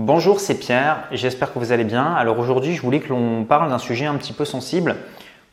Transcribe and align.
Bonjour, 0.00 0.38
c'est 0.38 0.54
Pierre, 0.54 1.08
j'espère 1.10 1.52
que 1.52 1.58
vous 1.58 1.72
allez 1.72 1.82
bien. 1.82 2.04
Alors 2.04 2.38
aujourd'hui, 2.38 2.72
je 2.72 2.80
voulais 2.82 3.00
que 3.00 3.08
l'on 3.08 3.42
parle 3.42 3.68
d'un 3.68 3.78
sujet 3.78 4.06
un 4.06 4.14
petit 4.14 4.32
peu 4.32 4.44
sensible. 4.44 4.94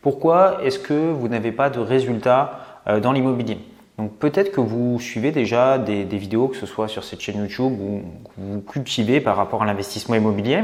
Pourquoi 0.04 0.60
est-ce 0.64 0.78
que 0.78 0.94
vous 0.94 1.28
n'avez 1.28 1.52
pas 1.52 1.72
de 1.72 1.80
résultats 1.80 2.60
euh, 2.88 3.00
dans 3.00 3.12
l'immobilier? 3.12 3.58
Donc 3.98 4.12
peut-être 4.20 4.52
que 4.52 4.62
vous 4.62 5.00
suivez 5.00 5.32
déjà 5.32 5.80
des, 5.80 6.04
vidéos, 6.04 6.48
que 6.48 6.58
ce 6.58 6.68
soit 6.68 6.88
sur 6.88 7.04
cette 7.04 7.22
chaîne 7.22 7.40
YouTube 7.40 7.74
ou 7.82 8.04
que 8.24 8.32
vous 8.38 8.62
cultivez 8.62 9.20
par 9.20 9.36
rapport 9.36 9.64
à 9.64 9.66
l'investissement 9.66 10.14
immobilier. 10.14 10.60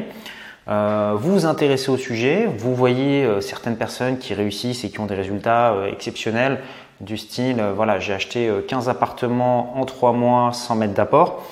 Euh, 0.68 1.16
vous 1.18 1.32
vous 1.32 1.46
intéressez 1.48 1.90
au 1.90 1.98
sujet, 1.98 2.46
vous 2.46 2.76
voyez 2.76 3.26
euh, 3.26 3.42
certaines 3.42 3.78
personnes 3.78 4.20
qui 4.20 4.36
réussissent 4.36 4.84
et 4.84 4.92
qui 4.92 5.00
ont 5.00 5.08
des 5.08 5.16
résultats 5.16 5.74
exceptionnels 5.92 6.60
du 7.00 7.18
style, 7.18 7.60
voilà, 7.76 7.98
j'ai 7.98 8.14
acheté 8.14 8.48
15 8.68 8.88
appartements 8.88 9.76
en 9.76 9.86
3 9.86 10.14
mois 10.14 10.54
sans 10.54 10.76
mettre 10.76 10.94
d'apport. 10.94 11.44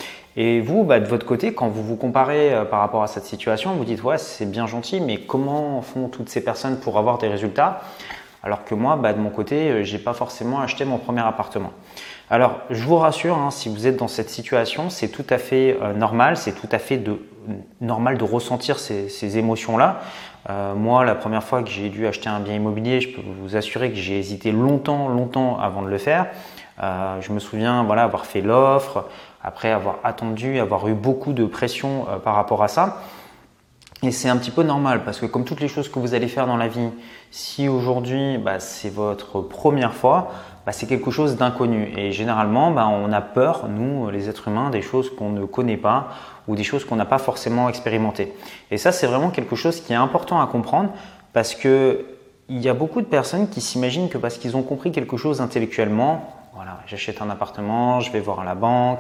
Et 0.42 0.62
vous, 0.62 0.86
bah, 0.86 1.02
de 1.02 1.06
votre 1.06 1.26
côté, 1.26 1.54
quand 1.54 1.68
vous 1.68 1.84
vous 1.84 1.98
comparez 1.98 2.54
euh, 2.54 2.64
par 2.64 2.80
rapport 2.80 3.04
à 3.04 3.08
cette 3.08 3.26
situation, 3.26 3.74
vous 3.74 3.84
dites 3.84 4.02
ouais, 4.04 4.18
c'est 4.18 4.50
bien 4.50 4.68
gentil, 4.68 5.02
mais 5.02 5.18
comment 5.18 5.82
font 5.82 6.08
toutes 6.08 6.30
ces 6.30 6.42
personnes 6.42 6.80
pour 6.80 6.98
avoir 6.98 7.18
des 7.18 7.28
résultats? 7.28 7.82
Alors 8.42 8.64
que 8.64 8.74
moi, 8.74 8.96
bah, 8.96 9.12
de 9.12 9.20
mon 9.20 9.32
côté, 9.32 9.70
euh, 9.70 9.84
j'ai 9.84 9.98
pas 9.98 10.14
forcément 10.14 10.62
acheté 10.62 10.86
mon 10.86 10.98
premier 10.98 11.20
appartement. 11.20 11.74
Alors, 12.30 12.62
je 12.70 12.82
vous 12.86 12.96
rassure, 12.96 13.38
hein, 13.38 13.52
si 13.52 13.68
vous 13.68 13.86
êtes 13.86 13.98
dans 13.98 14.08
cette 14.08 14.30
situation, 14.30 14.90
c'est 14.90 15.10
tout 15.10 15.26
à 15.30 15.40
fait 15.40 15.78
euh, 15.82 15.92
normal, 15.92 16.38
c'est 16.38 16.54
tout 16.54 16.70
à 16.72 16.80
fait 16.80 17.04
normal 17.82 18.18
de 18.18 18.24
ressentir 18.24 18.80
ces, 18.80 19.38
émotions-là. 19.38 20.00
moi, 20.76 21.04
la 21.04 21.16
première 21.16 21.44
fois 21.44 21.64
que 21.64 21.70
j'ai 21.70 21.90
dû 21.90 22.08
acheter 22.08 22.30
un 22.30 22.40
bien 22.40 22.54
immobilier, 22.54 23.02
je 23.02 23.10
peux 23.10 23.22
vous 23.42 23.58
assurer 23.58 23.90
que 23.90 23.98
j'ai 23.98 24.20
hésité 24.20 24.52
longtemps, 24.52 25.10
longtemps 25.10 25.60
avant 25.60 25.82
de 25.82 25.90
le 25.90 25.98
faire. 25.98 26.28
je 26.80 27.32
me 27.32 27.40
souviens, 27.40 27.84
voilà, 27.84 28.04
avoir 28.04 28.26
fait 28.28 28.42
l'offre, 28.42 29.06
après 29.44 29.72
avoir 29.72 30.00
attendu, 30.04 30.60
avoir 30.60 30.88
eu 30.88 30.94
beaucoup 30.94 31.34
de 31.34 31.46
pression 31.46 32.06
euh, 32.10 32.18
par 32.18 32.36
rapport 32.36 32.64
à 32.64 32.68
ça. 32.68 33.02
Et 34.02 34.12
c'est 34.12 34.30
un 34.30 34.38
petit 34.38 34.52
peu 34.52 34.64
normal 34.64 35.04
parce 35.04 35.20
que 35.20 35.26
comme 35.26 35.44
toutes 35.44 35.60
les 35.60 35.68
choses 35.68 35.90
que 35.90 36.00
vous 36.00 36.14
allez 36.14 36.30
faire 36.30 36.48
dans 36.48 36.56
la 36.56 36.70
vie, 36.70 36.90
si 37.32 37.68
aujourd'hui 37.68 38.38
bah, 38.38 38.60
c'est 38.60 38.94
votre 38.94 39.42
première 39.42 39.94
fois, 39.94 40.32
bah, 40.66 40.72
c'est 40.72 40.88
quelque 40.88 41.12
chose 41.12 41.36
d'inconnu. 41.36 41.92
Et 41.98 42.14
généralement, 42.14 42.72
bah, 42.72 42.88
on 42.88 43.12
a 43.12 43.22
peur, 43.22 43.68
nous 43.68 44.10
les 44.10 44.30
êtres 44.30 44.48
humains, 44.48 44.70
des 44.70 44.82
choses 44.82 45.14
qu'on 45.14 45.32
ne 45.32 45.46
connaît 45.46 45.78
pas 45.78 46.10
ou 46.48 46.56
des 46.56 46.64
choses 46.64 46.86
qu'on 46.86 46.96
n'a 46.96 47.06
pas 47.06 47.18
forcément 47.18 47.68
expérimentées. 47.68 48.34
Et 48.72 48.78
ça, 48.78 48.94
c'est 48.94 49.06
vraiment 49.06 49.32
quelque 49.32 49.58
chose 49.58 49.82
qui 49.82 49.92
est 49.92 49.98
important 49.98 50.40
à 50.42 50.48
comprendre 50.48 50.92
parce 51.34 51.54
que 51.54 52.06
il 52.48 52.62
y 52.62 52.70
a 52.70 52.74
beaucoup 52.74 53.02
de 53.02 53.06
personnes 53.06 53.50
qui 53.50 53.62
s'imaginent 53.62 54.10
que 54.10 54.18
parce 54.18 54.38
qu'ils 54.38 54.58
ont 54.58 54.64
compris 54.64 54.92
quelque 54.92 55.18
chose 55.18 55.42
intellectuellement, 55.42 56.39
voilà, 56.60 56.80
j'achète 56.88 57.22
un 57.22 57.30
appartement, 57.30 58.02
je 58.02 58.12
vais 58.12 58.20
voir 58.20 58.42
à 58.42 58.44
la 58.44 58.54
banque, 58.54 59.00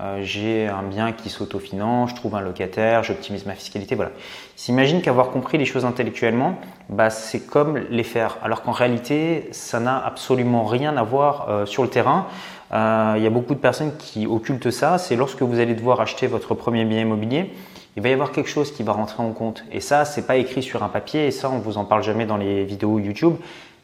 euh, 0.00 0.20
j'ai 0.22 0.68
un 0.68 0.84
bien 0.84 1.10
qui 1.10 1.30
s'autofinance, 1.30 2.10
je 2.10 2.14
trouve 2.14 2.36
un 2.36 2.40
locataire, 2.40 3.02
j'optimise 3.02 3.44
ma 3.44 3.56
fiscalité, 3.56 3.96
voilà. 3.96 4.12
S'imagine 4.54 5.02
qu'avoir 5.02 5.30
compris 5.30 5.58
les 5.58 5.64
choses 5.64 5.84
intellectuellement, 5.84 6.60
bah, 6.88 7.10
c'est 7.10 7.40
comme 7.40 7.76
les 7.76 8.04
faire, 8.04 8.38
alors 8.44 8.62
qu'en 8.62 8.70
réalité, 8.70 9.48
ça 9.50 9.80
n'a 9.80 9.98
absolument 9.98 10.64
rien 10.64 10.96
à 10.96 11.02
voir 11.02 11.48
euh, 11.48 11.66
sur 11.66 11.82
le 11.82 11.88
terrain. 11.88 12.28
Euh, 12.72 13.14
il 13.16 13.24
y 13.24 13.26
a 13.26 13.30
beaucoup 13.30 13.54
de 13.54 13.58
personnes 13.58 13.96
qui 13.98 14.28
occultent 14.28 14.70
ça, 14.70 14.96
c'est 14.96 15.16
lorsque 15.16 15.42
vous 15.42 15.58
allez 15.58 15.74
devoir 15.74 16.00
acheter 16.00 16.28
votre 16.28 16.54
premier 16.54 16.84
bien 16.84 17.00
immobilier, 17.00 17.52
il 17.96 18.02
va 18.04 18.10
y 18.10 18.12
avoir 18.12 18.30
quelque 18.30 18.48
chose 18.48 18.70
qui 18.70 18.84
va 18.84 18.92
rentrer 18.92 19.24
en 19.24 19.32
compte. 19.32 19.64
Et 19.72 19.80
ça, 19.80 20.04
c'est 20.04 20.24
pas 20.24 20.36
écrit 20.36 20.62
sur 20.62 20.84
un 20.84 20.88
papier, 20.88 21.26
et 21.26 21.30
ça, 21.32 21.50
on 21.50 21.58
vous 21.58 21.78
en 21.78 21.84
parle 21.84 22.04
jamais 22.04 22.26
dans 22.26 22.36
les 22.36 22.64
vidéos 22.64 23.00
YouTube, 23.00 23.34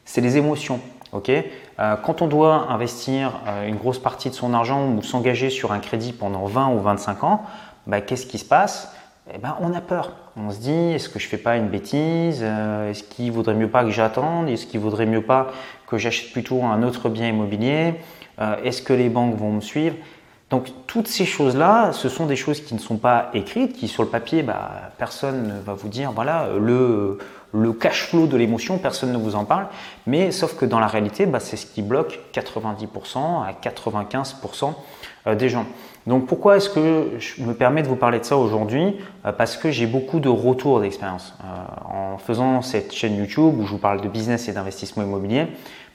c'est 0.05 0.21
les 0.21 0.37
émotions. 0.37 0.79
Euh, 1.13 1.95
quand 2.03 2.21
on 2.21 2.27
doit 2.27 2.67
investir 2.69 3.39
euh, 3.47 3.67
une 3.67 3.75
grosse 3.75 3.99
partie 3.99 4.29
de 4.29 4.35
son 4.35 4.53
argent 4.53 4.87
ou 4.89 5.01
s'engager 5.01 5.49
sur 5.49 5.71
un 5.71 5.79
crédit 5.79 6.13
pendant 6.13 6.45
20 6.45 6.69
ou 6.69 6.79
25 6.79 7.23
ans, 7.23 7.43
bah, 7.87 8.01
qu'est-ce 8.01 8.25
qui 8.25 8.37
se 8.37 8.45
passe? 8.45 8.93
Eh 9.33 9.37
ben, 9.37 9.55
On 9.61 9.73
a 9.73 9.81
peur. 9.81 10.13
On 10.37 10.51
se 10.51 10.59
dit, 10.59 10.71
est-ce 10.71 11.09
que 11.09 11.19
je 11.19 11.25
ne 11.25 11.29
fais 11.29 11.37
pas 11.37 11.57
une 11.57 11.67
bêtise? 11.67 12.39
Euh, 12.41 12.89
Est-ce 12.89 13.03
qu'il 13.03 13.31
vaudrait 13.31 13.55
mieux 13.55 13.69
pas 13.69 13.83
que 13.83 13.91
j'attende? 13.91 14.49
Est-ce 14.49 14.65
qu'il 14.65 14.79
vaudrait 14.79 15.05
mieux 15.05 15.23
pas 15.23 15.51
que 15.87 15.97
j'achète 15.97 16.31
plutôt 16.31 16.63
un 16.63 16.83
autre 16.83 17.09
bien 17.09 17.27
immobilier? 17.27 17.95
Est-ce 18.63 18.81
que 18.81 18.93
les 18.93 19.09
banques 19.09 19.35
vont 19.35 19.51
me 19.51 19.59
suivre? 19.59 19.97
Donc 20.49 20.67
toutes 20.87 21.09
ces 21.09 21.25
choses-là, 21.25 21.91
ce 21.91 22.07
sont 22.07 22.25
des 22.25 22.37
choses 22.37 22.61
qui 22.61 22.73
ne 22.73 22.79
sont 22.79 22.95
pas 22.95 23.29
écrites, 23.33 23.73
qui 23.73 23.89
sur 23.89 24.01
le 24.01 24.07
papier, 24.09 24.43
bah, 24.43 24.71
personne 24.97 25.47
ne 25.47 25.59
va 25.59 25.73
vous 25.73 25.89
dire, 25.89 26.13
voilà, 26.13 26.47
le, 26.57 27.19
le 27.53 27.73
cash 27.73 28.03
flow 28.03 28.27
de 28.27 28.37
l'émotion, 28.37 28.77
personne 28.77 29.11
ne 29.11 29.17
vous 29.17 29.35
en 29.35 29.45
parle, 29.45 29.67
mais 30.05 30.31
sauf 30.31 30.55
que 30.55 30.65
dans 30.65 30.79
la 30.79 30.87
réalité, 30.87 31.25
bah, 31.25 31.39
c'est 31.39 31.57
ce 31.57 31.65
qui 31.65 31.81
bloque 31.81 32.19
90% 32.33 33.43
à 33.43 33.51
95% 33.53 34.73
euh, 35.27 35.35
des 35.35 35.49
gens. 35.49 35.65
Donc 36.09 36.25
pourquoi 36.25 36.57
est-ce 36.57 36.69
que 36.69 37.11
je 37.19 37.41
me 37.43 37.53
permets 37.53 37.83
de 37.83 37.87
vous 37.87 37.95
parler 37.95 38.19
de 38.19 38.25
ça 38.25 38.35
aujourd'hui? 38.35 38.97
Euh, 39.25 39.31
Parce 39.31 39.55
que 39.55 39.71
j'ai 39.71 39.85
beaucoup 39.85 40.19
de 40.19 40.27
retours 40.27 40.81
d'expérience. 40.81 41.35
Euh, 41.43 42.13
en 42.13 42.17
faisant 42.17 42.61
cette 42.61 42.91
chaîne 42.91 43.15
YouTube 43.15 43.53
où 43.59 43.65
je 43.65 43.71
vous 43.71 43.77
parle 43.77 44.01
de 44.01 44.09
business 44.09 44.49
et 44.49 44.51
d'investissement 44.51 45.03
immobilier, 45.03 45.45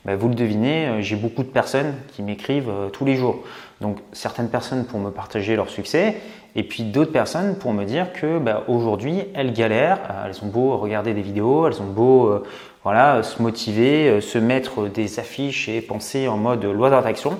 bah, 0.05 0.17
vous 0.17 0.29
le 0.29 0.35
devinez, 0.35 1.03
j'ai 1.03 1.17
beaucoup 1.17 1.43
de 1.43 1.49
personnes 1.49 1.95
qui 2.13 2.23
m'écrivent 2.23 2.71
tous 2.93 3.05
les 3.05 3.17
jours. 3.17 3.43
Donc 3.81 3.99
certaines 4.13 4.49
personnes 4.49 4.85
pour 4.85 5.01
me 5.01 5.11
partager 5.11 5.57
leur 5.57 5.69
succès 5.69 6.17
et 6.57 6.63
puis 6.63 6.85
d'autres 6.85 7.13
personnes 7.13 7.57
pour 7.57 7.73
me 7.73 7.85
dire 7.85 8.13
que 8.13 8.39
bah, 8.39 8.65
aujourd'hui 8.69 9.23
elles 9.35 9.53
galèrent, 9.53 10.01
euh, 10.11 10.27
elles 10.27 10.45
ont 10.45 10.49
beau 10.49 10.77
regarder 10.77 11.15
des 11.15 11.23
vidéos, 11.23 11.67
elles 11.67 11.81
ont 11.83 11.91
beau 11.91 12.29
euh, 12.29 12.43
voilà, 12.85 13.23
se 13.23 13.43
motiver, 13.43 14.09
euh, 14.09 14.21
se 14.21 14.39
mettre 14.39 14.89
des 14.89 15.19
affiches 15.19 15.69
et 15.69 15.81
penser 15.81 16.29
en 16.29 16.37
mode 16.37 16.65
loi 16.65 16.91
d'attraction, 16.91 17.39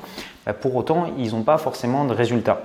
pour 0.61 0.75
autant 0.77 1.13
ils 1.19 1.33
n'ont 1.33 1.43
pas 1.43 1.59
forcément 1.59 2.05
de 2.05 2.13
résultats. 2.13 2.63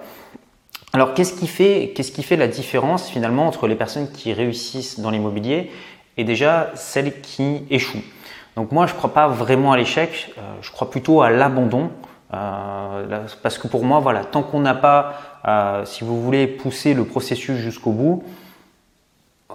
Alors 0.94 1.14
qu'est-ce 1.14 1.34
qui, 1.34 1.48
fait, 1.48 1.94
qu'est-ce 1.96 2.12
qui 2.12 2.24
fait 2.24 2.36
la 2.36 2.48
différence 2.48 3.10
finalement 3.10 3.48
entre 3.48 3.68
les 3.68 3.76
personnes 3.76 4.10
qui 4.12 4.34
réussissent 4.34 5.00
dans 5.00 5.12
l'immobilier 5.12 5.72
et 6.18 6.24
déjà 6.24 6.72
celles 6.76 7.22
qui 7.22 7.64
échouent? 7.70 8.04
Donc 8.56 8.72
moi 8.72 8.88
je 8.88 8.94
ne 8.94 8.98
crois 8.98 9.14
pas 9.14 9.28
vraiment 9.28 9.72
à 9.72 9.78
l'échec, 9.78 10.34
je 10.62 10.72
crois 10.72 10.90
plutôt 10.90 11.22
à 11.22 11.30
l'abandon. 11.30 11.92
Euh, 12.34 13.28
parce 13.42 13.58
que 13.58 13.68
pour 13.68 13.84
moi, 13.84 14.00
voilà, 14.00 14.24
tant 14.24 14.44
qu'on 14.44 14.60
n'a 14.60 14.76
pas, 14.76 15.16
euh, 15.48 15.86
si 15.86 16.04
vous 16.04 16.22
voulez, 16.22 16.48
poussé 16.48 16.94
le 16.94 17.04
processus 17.04 17.58
jusqu'au 17.58 17.92
bout, 17.92 18.24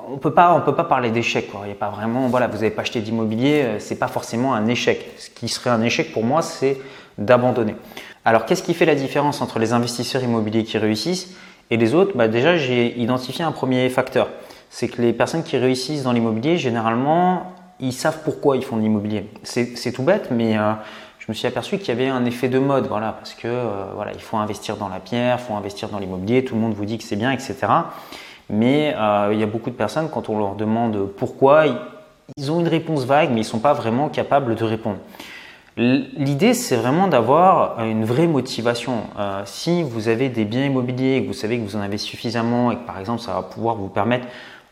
on 0.09 0.19
peut 0.19 0.35
pas, 0.35 0.55
on 0.55 0.61
peut 0.61 0.75
pas 0.75 0.85
parler 0.85 1.11
d'échec. 1.11 1.51
Il 1.63 1.67
n'y 1.67 1.73
a 1.73 1.77
pas 1.77 1.91
vraiment, 1.91 2.27
voilà, 2.29 2.49
vous 2.49 2.57
n'avez 2.57 2.71
pas 2.71 2.83
acheté 2.83 3.01
d'immobilier, 3.01 3.63
euh, 3.63 3.79
c'est 3.79 3.99
pas 3.99 4.09
forcément 4.09 4.55
un 4.55 4.67
échec. 4.67 5.13
Ce 5.19 5.31
qui 5.31 5.49
serait 5.49 5.71
un 5.71 5.83
échec 5.83 6.13
pour 6.13 6.25
moi, 6.25 6.43
c'est 6.43 6.79
d'abandonner. 7.17 7.77
Alors, 8.25 8.47
qu'est-ce 8.47 8.63
qui 8.63 8.73
fait 8.75 8.87
la 8.87 8.95
différence 8.95 9.43
entre 9.43 9.59
les 9.59 9.73
investisseurs 9.73 10.23
immobiliers 10.23 10.65
qui 10.65 10.79
réussissent 10.79 11.35
et 11.71 11.77
les 11.77 11.95
autres? 11.95 12.17
Bah, 12.17 12.29
Déjà, 12.29 12.57
j'ai 12.57 12.99
identifié 12.99 13.45
un 13.45 13.53
premier 13.53 13.89
facteur. 13.91 14.29
C'est 14.71 14.89
que 14.89 15.03
les 15.03 15.13
personnes 15.13 15.43
qui 15.43 15.57
réussissent 15.59 16.05
dans 16.05 16.13
l'immobilier, 16.13 16.57
généralement, 16.57 17.53
ils 17.81 17.93
savent 17.93 18.21
pourquoi 18.25 18.57
ils 18.57 18.65
font 18.65 18.77
de 18.77 18.83
l'immobilier. 18.83 19.29
C'est 19.43 19.93
tout 19.93 20.03
bête, 20.03 20.31
mais 20.31 20.57
je 21.25 21.27
me 21.29 21.35
suis 21.35 21.47
aperçu 21.47 21.79
qu'il 21.79 21.89
y 21.89 21.91
avait 21.91 22.09
un 22.09 22.25
effet 22.25 22.49
de 22.49 22.59
mode, 22.59 22.87
voilà, 22.87 23.13
parce 23.13 23.35
que 23.35 23.49
euh, 23.49 23.87
voilà, 23.95 24.13
il 24.13 24.21
faut 24.21 24.37
investir 24.37 24.77
dans 24.77 24.89
la 24.89 25.01
pierre, 25.01 25.39
il 25.41 25.47
faut 25.47 25.55
investir 25.55 25.89
dans 25.89 25.99
l'immobilier, 25.99 26.45
tout 26.45 26.55
le 26.55 26.61
monde 26.61 26.75
vous 26.75 26.85
dit 26.85 26.99
que 26.99 27.05
c'est 27.05 27.17
bien, 27.17 27.31
etc. 27.31 27.57
Mais 28.51 28.95
euh, 28.95 29.31
il 29.33 29.41
y 29.41 29.43
a 29.43 29.47
beaucoup 29.47 29.71
de 29.71 29.75
personnes, 29.75 30.11
quand 30.11 30.29
on 30.29 30.39
leur 30.39 30.55
demande 30.55 31.09
pourquoi, 31.17 31.65
ils 32.37 32.53
ont 32.53 32.61
une 32.61 32.69
réponse 32.69 33.05
vague, 33.05 33.31
mais 33.31 33.37
ils 33.37 33.39
ne 33.39 33.45
sont 33.45 33.59
pas 33.59 33.73
vraiment 33.73 34.11
capables 34.11 34.55
de 34.55 34.65
répondre. 34.65 34.99
L'idée, 35.77 36.55
c'est 36.55 36.77
vraiment 36.77 37.09
d'avoir 37.09 37.81
une 37.81 38.05
vraie 38.05 38.29
motivation. 38.29 39.09
Euh, 39.19 39.43
si 39.45 39.83
vous 39.83 40.07
avez 40.07 40.29
des 40.29 40.45
biens 40.45 40.65
immobiliers, 40.65 41.23
que 41.23 41.27
vous 41.27 41.33
savez 41.33 41.59
que 41.59 41.65
vous 41.65 41.75
en 41.75 41.81
avez 41.81 41.99
suffisamment 41.99 42.71
et 42.71 42.77
que 42.77 42.87
par 42.87 43.01
exemple 43.01 43.21
ça 43.21 43.35
va 43.35 43.43
pouvoir 43.43 43.75
vous 43.75 43.89
permettre 43.89 44.27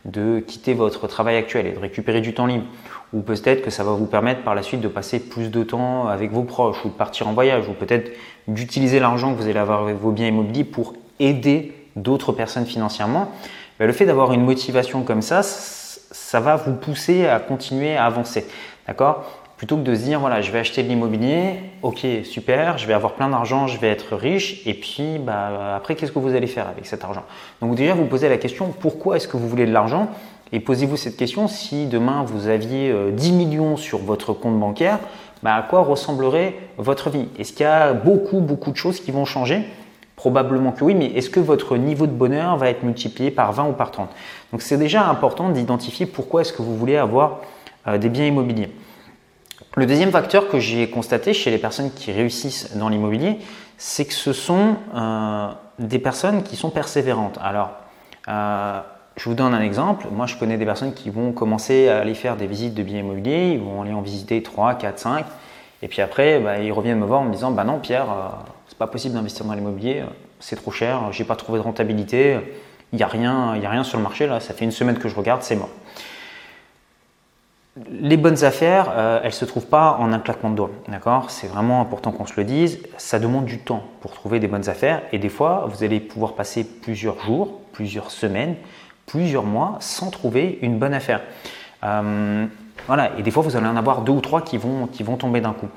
de 0.05 0.39
quitter 0.39 0.73
votre 0.73 1.07
travail 1.07 1.35
actuel 1.35 1.67
et 1.67 1.71
de 1.73 1.79
récupérer 1.79 2.21
du 2.21 2.33
temps 2.33 2.45
libre, 2.45 2.65
ou 3.11 3.21
peut-être 3.21 3.61
que 3.61 3.69
ça 3.69 3.83
va 3.83 3.91
vous 3.91 4.05
permettre 4.05 4.43
par 4.43 4.55
la 4.55 4.61
suite 4.61 4.79
de 4.79 4.87
passer 4.87 5.19
plus 5.19 5.49
de 5.49 5.63
temps 5.63 6.07
avec 6.07 6.31
vos 6.31 6.43
proches 6.43 6.83
ou 6.85 6.89
de 6.89 6.93
partir 6.93 7.27
en 7.27 7.33
voyage 7.33 7.67
ou 7.67 7.73
peut-être 7.73 8.11
d'utiliser 8.47 8.99
l'argent 8.99 9.33
que 9.33 9.41
vous 9.41 9.47
allez 9.47 9.59
avoir 9.59 9.81
avec 9.83 9.97
vos 9.97 10.11
biens 10.11 10.27
immobiliers 10.27 10.63
pour 10.63 10.93
aider 11.19 11.73
d'autres 11.97 12.31
personnes 12.31 12.65
financièrement. 12.65 13.29
Ben, 13.77 13.87
le 13.87 13.93
fait 13.93 14.05
d'avoir 14.05 14.31
une 14.31 14.43
motivation 14.43 15.03
comme 15.03 15.21
ça, 15.21 15.41
ça 15.43 16.39
va 16.39 16.55
vous 16.55 16.73
pousser 16.73 17.27
à 17.27 17.39
continuer 17.39 17.97
à 17.97 18.05
avancer. 18.05 18.45
D'accord? 18.87 19.42
Plutôt 19.63 19.77
que 19.77 19.83
de 19.83 19.95
se 19.95 20.01
dire, 20.01 20.19
voilà, 20.19 20.41
je 20.41 20.51
vais 20.51 20.59
acheter 20.59 20.83
de 20.83 20.89
l'immobilier, 20.89 21.55
ok, 21.83 22.05
super, 22.25 22.77
je 22.77 22.85
vais 22.85 22.91
avoir 22.91 23.13
plein 23.13 23.29
d'argent, 23.29 23.65
je 23.65 23.79
vais 23.79 23.87
être 23.87 24.17
riche, 24.17 24.61
et 24.67 24.73
puis 24.73 25.19
bah, 25.19 25.73
après, 25.77 25.95
qu'est-ce 25.95 26.11
que 26.11 26.19
vous 26.19 26.35
allez 26.35 26.47
faire 26.47 26.67
avec 26.67 26.85
cet 26.85 27.05
argent? 27.05 27.23
Donc 27.61 27.75
déjà, 27.75 27.93
vous 27.93 28.03
posez 28.03 28.27
la 28.27 28.35
question, 28.35 28.73
pourquoi 28.77 29.15
est-ce 29.15 29.29
que 29.29 29.37
vous 29.37 29.47
voulez 29.47 29.65
de 29.65 29.71
l'argent? 29.71 30.09
Et 30.51 30.59
posez-vous 30.59 30.97
cette 30.97 31.15
question, 31.15 31.47
si 31.47 31.85
demain 31.85 32.25
vous 32.27 32.49
aviez 32.49 32.93
10 33.13 33.29
euh, 33.31 33.33
millions 33.33 33.77
sur 33.77 33.99
votre 33.99 34.33
compte 34.33 34.59
bancaire, 34.59 34.99
bah, 35.43 35.55
à 35.55 35.61
quoi 35.61 35.79
ressemblerait 35.79 36.55
votre 36.77 37.09
vie? 37.09 37.29
Est-ce 37.39 37.53
qu'il 37.53 37.63
y 37.63 37.69
a 37.69 37.93
beaucoup, 37.93 38.41
beaucoup 38.41 38.71
de 38.71 38.75
choses 38.75 38.99
qui 38.99 39.11
vont 39.11 39.23
changer? 39.23 39.63
Probablement 40.17 40.73
que 40.73 40.83
oui, 40.83 40.93
mais 40.93 41.05
est-ce 41.05 41.29
que 41.29 41.39
votre 41.39 41.77
niveau 41.77 42.05
de 42.05 42.11
bonheur 42.11 42.57
va 42.57 42.69
être 42.69 42.83
multiplié 42.83 43.31
par 43.31 43.53
20 43.53 43.69
ou 43.69 43.71
par 43.71 43.91
30 43.91 44.09
Donc 44.51 44.61
c'est 44.61 44.77
déjà 44.77 45.07
important 45.07 45.51
d'identifier 45.51 46.05
pourquoi 46.05 46.41
est-ce 46.41 46.51
que 46.51 46.61
vous 46.61 46.75
voulez 46.75 46.97
avoir 46.97 47.39
euh, 47.87 47.97
des 47.97 48.09
biens 48.09 48.25
immobiliers. 48.25 48.69
Le 49.75 49.87
deuxième 49.87 50.11
facteur 50.11 50.49
que 50.49 50.59
j'ai 50.59 50.89
constaté 50.89 51.33
chez 51.33 51.49
les 51.49 51.57
personnes 51.57 51.91
qui 51.91 52.11
réussissent 52.11 52.75
dans 52.77 52.89
l'immobilier, 52.89 53.39
c'est 53.77 54.05
que 54.05 54.13
ce 54.13 54.31
sont 54.31 54.75
euh, 54.93 55.47
des 55.79 55.97
personnes 55.97 56.43
qui 56.43 56.55
sont 56.55 56.69
persévérantes. 56.69 57.39
Alors, 57.41 57.71
je 59.15 59.29
vous 59.29 59.35
donne 59.35 59.53
un 59.53 59.61
exemple. 59.61 60.07
Moi, 60.11 60.25
je 60.25 60.37
connais 60.37 60.57
des 60.57 60.65
personnes 60.65 60.93
qui 60.93 61.09
vont 61.09 61.31
commencer 61.31 61.89
à 61.89 61.99
aller 61.99 62.13
faire 62.13 62.35
des 62.35 62.47
visites 62.47 62.73
de 62.73 62.83
biens 62.83 62.99
immobiliers. 62.99 63.53
Ils 63.53 63.59
vont 63.59 63.81
aller 63.81 63.93
en 63.93 64.01
visiter 64.01 64.41
3, 64.41 64.75
4, 64.75 64.99
5. 64.99 65.25
Et 65.81 65.87
puis 65.87 66.01
après, 66.01 66.39
bah, 66.39 66.59
ils 66.59 66.71
reviennent 66.71 66.99
me 66.99 67.05
voir 67.05 67.21
en 67.21 67.25
me 67.25 67.33
disant 67.33 67.51
Bah 67.51 67.63
non, 67.63 67.79
Pierre, 67.79 68.09
euh, 68.09 68.29
c'est 68.67 68.77
pas 68.77 68.87
possible 68.87 69.13
d'investir 69.13 69.45
dans 69.45 69.53
l'immobilier. 69.53 70.01
Euh, 70.01 70.05
c'est 70.39 70.55
trop 70.55 70.71
cher. 70.71 71.11
J'ai 71.11 71.23
pas 71.23 71.35
trouvé 71.35 71.59
de 71.59 71.63
rentabilité. 71.63 72.37
Il 72.91 72.97
n'y 72.97 73.03
a, 73.03 73.07
rien, 73.07 73.59
a 73.61 73.69
rien 73.69 73.83
sur 73.83 73.97
le 73.97 74.03
marché. 74.03 74.27
Là, 74.27 74.39
ça 74.39 74.53
fait 74.53 74.65
une 74.65 74.71
semaine 74.71 74.97
que 74.97 75.09
je 75.09 75.15
regarde, 75.15 75.41
c'est 75.43 75.55
mort. 75.55 75.69
Les 77.89 78.17
bonnes 78.17 78.43
affaires, 78.43 78.91
euh, 78.95 79.19
elles 79.21 79.29
ne 79.29 79.31
se 79.31 79.45
trouvent 79.45 79.65
pas 79.65 79.97
en 79.99 80.13
un 80.13 80.19
claquement 80.19 80.51
de 80.51 80.55
doigts. 80.55 80.71
C'est 81.29 81.47
vraiment 81.47 81.81
important 81.81 82.11
qu'on 82.11 82.27
se 82.27 82.33
le 82.37 82.43
dise. 82.43 82.79
Ça 82.97 83.17
demande 83.17 83.45
du 83.45 83.57
temps 83.59 83.83
pour 84.01 84.13
trouver 84.13 84.39
des 84.39 84.47
bonnes 84.47 84.69
affaires. 84.69 85.01
Et 85.11 85.17
des 85.17 85.29
fois, 85.29 85.67
vous 85.71 85.83
allez 85.83 85.99
pouvoir 85.99 86.33
passer 86.33 86.63
plusieurs 86.63 87.19
jours, 87.19 87.61
plusieurs 87.71 88.11
semaines, 88.11 88.55
plusieurs 89.07 89.43
mois 89.43 89.77
sans 89.79 90.11
trouver 90.11 90.59
une 90.61 90.77
bonne 90.77 90.93
affaire. 90.93 91.21
Euh, 91.83 92.45
voilà, 92.87 93.11
et 93.17 93.23
des 93.23 93.31
fois 93.31 93.43
vous 93.43 93.55
allez 93.55 93.67
en 93.67 93.75
avoir 93.75 94.01
deux 94.01 94.11
ou 94.11 94.21
trois 94.21 94.41
qui 94.41 94.57
vont, 94.57 94.87
qui 94.87 95.03
vont 95.03 95.17
tomber 95.17 95.41
d'un 95.41 95.53
coup. 95.53 95.69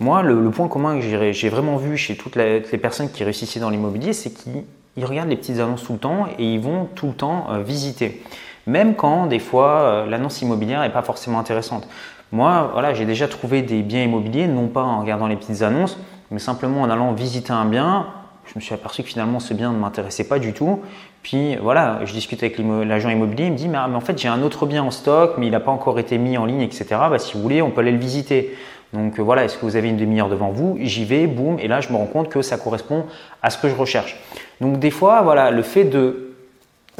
Moi, 0.00 0.22
le, 0.22 0.50
point 0.50 0.68
commun 0.68 0.98
que 0.98 1.32
j'ai 1.32 1.48
vraiment 1.48 1.76
vu 1.76 1.96
chez 1.96 2.16
toutes 2.16 2.36
les, 2.36 2.60
personnes 2.60 3.10
qui 3.10 3.22
réussissaient 3.24 3.60
dans 3.60 3.70
l'immobilier, 3.70 4.12
c'est 4.12 4.30
qu'ils 4.30 5.04
regardent 5.04 5.28
les 5.28 5.36
petites 5.36 5.60
annonces 5.60 5.84
tout 5.84 5.92
le 5.92 5.98
temps 5.98 6.26
et 6.38 6.54
ils 6.54 6.60
vont 6.60 6.86
tout 6.94 7.06
le 7.06 7.12
temps 7.12 7.46
euh, 7.50 7.62
visiter. 7.62 8.22
Même 8.66 8.94
quand 8.94 9.26
des 9.26 9.38
fois 9.38 9.80
euh, 9.80 10.06
l'annonce 10.06 10.40
immobilière 10.42 10.80
n'est 10.80 10.90
pas 10.90 11.02
forcément 11.02 11.38
intéressante. 11.38 11.88
Moi, 12.30 12.70
voilà, 12.72 12.94
j'ai 12.94 13.04
déjà 13.04 13.28
trouvé 13.28 13.62
des 13.62 13.82
biens 13.82 14.02
immobiliers, 14.02 14.46
non 14.46 14.68
pas 14.68 14.82
en 14.82 15.00
regardant 15.00 15.26
les 15.26 15.36
petites 15.36 15.62
annonces, 15.62 15.98
mais 16.30 16.38
simplement 16.38 16.80
en 16.80 16.90
allant 16.90 17.12
visiter 17.12 17.52
un 17.52 17.66
bien, 17.66 18.06
je 18.46 18.52
me 18.56 18.60
suis 18.60 18.74
aperçu 18.74 19.02
que 19.02 19.08
finalement 19.08 19.38
ce 19.38 19.54
bien 19.54 19.72
ne 19.72 19.78
m'intéressait 19.78 20.24
pas 20.24 20.38
du 20.38 20.52
tout. 20.52 20.80
Puis 21.22 21.56
voilà, 21.56 22.00
je 22.04 22.12
discute 22.12 22.42
avec 22.42 22.58
l'agent 22.58 23.10
immobilier, 23.10 23.46
il 23.46 23.52
me 23.52 23.56
dit 23.56 23.68
mais, 23.68 23.78
en 23.78 24.00
fait 24.00 24.18
j'ai 24.18 24.28
un 24.28 24.42
autre 24.42 24.66
bien 24.66 24.82
en 24.82 24.90
stock, 24.90 25.34
mais 25.38 25.46
il 25.46 25.50
n'a 25.50 25.60
pas 25.60 25.70
encore 25.70 25.98
été 25.98 26.18
mis 26.18 26.38
en 26.38 26.46
ligne, 26.46 26.62
etc. 26.62 26.86
Bah, 26.90 27.18
si 27.18 27.34
vous 27.34 27.42
voulez, 27.42 27.62
on 27.62 27.70
peut 27.70 27.80
aller 27.80 27.92
le 27.92 27.98
visiter. 27.98 28.56
Donc 28.92 29.18
euh, 29.18 29.22
voilà, 29.22 29.44
est-ce 29.44 29.56
que 29.56 29.64
vous 29.64 29.76
avez 29.76 29.88
une 29.88 29.96
demi-heure 29.96 30.28
devant 30.28 30.50
vous? 30.50 30.76
J'y 30.80 31.04
vais, 31.04 31.26
boum, 31.26 31.58
et 31.58 31.68
là 31.68 31.80
je 31.80 31.90
me 31.90 31.96
rends 31.96 32.06
compte 32.06 32.28
que 32.28 32.42
ça 32.42 32.56
correspond 32.58 33.06
à 33.42 33.50
ce 33.50 33.58
que 33.58 33.68
je 33.68 33.74
recherche. 33.74 34.16
Donc 34.60 34.78
des 34.78 34.90
fois, 34.90 35.22
voilà, 35.22 35.50
le 35.50 35.62
fait 35.62 35.84
de 35.84 36.31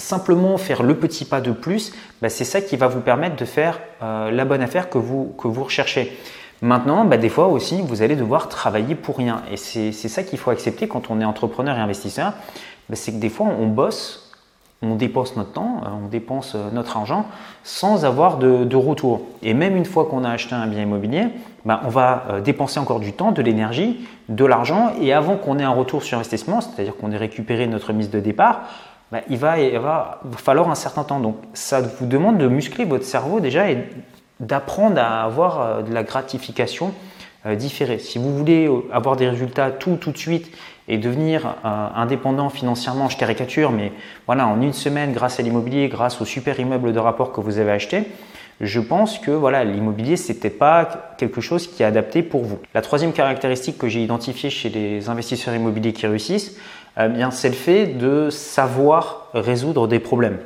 simplement 0.03 0.59
faire 0.59 0.83
le 0.83 0.97
petit 0.97 1.25
pas 1.25 1.41
de 1.41 1.53
plus, 1.53 1.93
bah, 2.21 2.29
c'est 2.29 2.45
ça 2.45 2.61
qui 2.61 2.77
va 2.77 2.89
vous 2.89 3.01
permettre 3.01 3.37
de 3.37 3.45
faire 3.45 3.81
euh, 4.03 4.31
la 4.31 4.45
bonne 4.45 4.63
affaire 4.63 4.91
que 4.91 4.99
vous, 4.99 5.35
que 5.39 5.49
vous 5.49 5.65
recherchez. 5.65 6.17
Maintenant, 6.61 7.05
bah, 7.05 7.17
des 7.17 7.29
fois 7.29 7.49
aussi, 7.49 7.81
vous 7.83 8.03
allez 8.03 8.17
devoir 8.17 8.49
travailler 8.49 8.95
pour 8.95 9.17
rien. 9.17 9.43
Et 9.51 9.57
c'est 9.57 9.93
ça 9.93 10.23
qu'il 10.23 10.39
faut 10.39 10.51
accepter 10.51 10.89
quand 10.89 11.11
on 11.11 11.21
est 11.21 11.25
entrepreneur 11.25 11.77
et 11.77 11.81
investisseur. 11.81 12.35
Bah, 12.89 12.97
c'est 12.97 13.13
que 13.13 13.19
des 13.19 13.29
fois, 13.29 13.47
on 13.47 13.67
bosse, 13.67 14.33
on 14.83 14.97
dépense 14.97 15.37
notre 15.37 15.53
temps, 15.53 15.81
euh, 15.85 16.05
on 16.05 16.09
dépense 16.09 16.55
euh, 16.55 16.71
notre 16.73 16.97
argent 16.97 17.27
sans 17.65 18.05
avoir 18.05 18.39
de, 18.39 18.77
retour. 18.77 19.23
Et 19.43 19.55
même 19.55 19.77
une 19.77 19.85
fois 19.85 20.07
qu'on 20.07 20.25
a 20.25 20.31
acheté 20.31 20.55
un 20.55 20.67
bien 20.67 20.83
immobilier, 20.83 21.29
on 21.65 21.89
va 21.89 22.41
dépenser 22.45 22.81
encore 22.81 22.99
du 22.99 23.13
temps, 23.13 23.31
de 23.31 23.41
l'énergie, 23.41 24.01
de 24.29 24.45
l'argent. 24.45 24.91
Et 25.01 25.13
avant 25.13 25.37
qu'on 25.37 25.61
ait 25.61 25.65
un 25.65 25.71
retour 25.71 26.03
sur 26.03 26.19
investissement, 26.19 26.61
c'est-à-dire 26.61 26.97
qu'on 26.97 27.13
ait 27.13 27.17
récupéré 27.17 27.69
notre 27.69 27.93
mise 27.93 28.11
de 28.11 28.19
départ, 28.19 28.63
il 29.29 29.37
va, 29.39 29.59
il 29.59 29.79
falloir 30.37 30.71
un 30.71 30.75
certain 30.75 31.05
temps. 31.05 31.21
Donc, 31.21 31.37
ça 31.53 31.81
vous 31.81 32.07
demande 32.07 32.39
de 32.39 32.49
muscler 32.49 32.85
votre 32.85 33.05
cerveau 33.05 33.41
déjà 33.41 33.71
et 33.71 33.87
d'apprendre 34.41 34.99
à 35.01 35.23
avoir 35.23 35.61
euh, 35.61 35.83
de 35.83 35.93
la 35.93 36.03
gratification 36.03 36.93
euh, 37.47 37.55
différée. 37.55 37.99
Si 37.99 38.19
vous 38.19 38.37
voulez 38.37 38.67
euh, 38.67 38.81
avoir 38.93 39.17
des 39.17 39.29
résultats 39.29 39.71
tout, 39.71 39.97
tout 39.97 40.13
de 40.13 40.19
suite 40.19 40.51
et 40.89 40.99
devenir 40.99 41.55
indépendant 41.63 42.49
financièrement, 42.49 43.09
je 43.09 43.17
caricature, 43.17 43.71
mais 43.71 43.93
voilà, 44.27 44.49
en 44.49 44.61
une 44.61 44.73
semaine, 44.73 45.13
grâce 45.13 45.39
à 45.39 45.43
l'immobilier, 45.45 45.89
grâce 45.89 46.21
au 46.21 46.25
super 46.25 46.59
immeuble 46.59 46.93
de 46.93 46.99
rapport 46.99 47.31
que 47.31 47.41
vous 47.41 47.61
avez 47.61 47.71
acheté, 47.71 48.09
je 48.61 48.81
pense 48.81 49.21
que 49.21 49.31
voilà, 49.31 49.63
l'immobilier, 49.63 50.17
ce 50.17 50.33
n'était 50.33 50.51
pas 50.51 51.15
quelque 51.19 51.41
chose 51.41 51.69
qui 51.69 51.85
est 51.85 51.87
adapté 51.87 52.25
pour 52.25 52.43
vous. 52.43 52.59
La 52.75 52.83
troisième 52.83 53.13
caractéristique 53.13 53.79
que 53.79 53.89
j'ai 53.89 54.03
identifiée 54.03 54.51
chez 54.51 54.71
les 54.71 55.09
investisseurs 55.09 55.55
immobiliers 55.55 55.93
qui 55.93 56.07
réussissent, 56.07 56.57
eh 57.01 57.09
bien, 57.09 57.31
c'est 57.31 57.49
le 57.49 57.55
fait 57.55 57.87
de 57.87 58.29
savoir 58.31 59.29
résoudre 59.35 59.89
des 59.89 59.99
problèmes. 59.99 60.39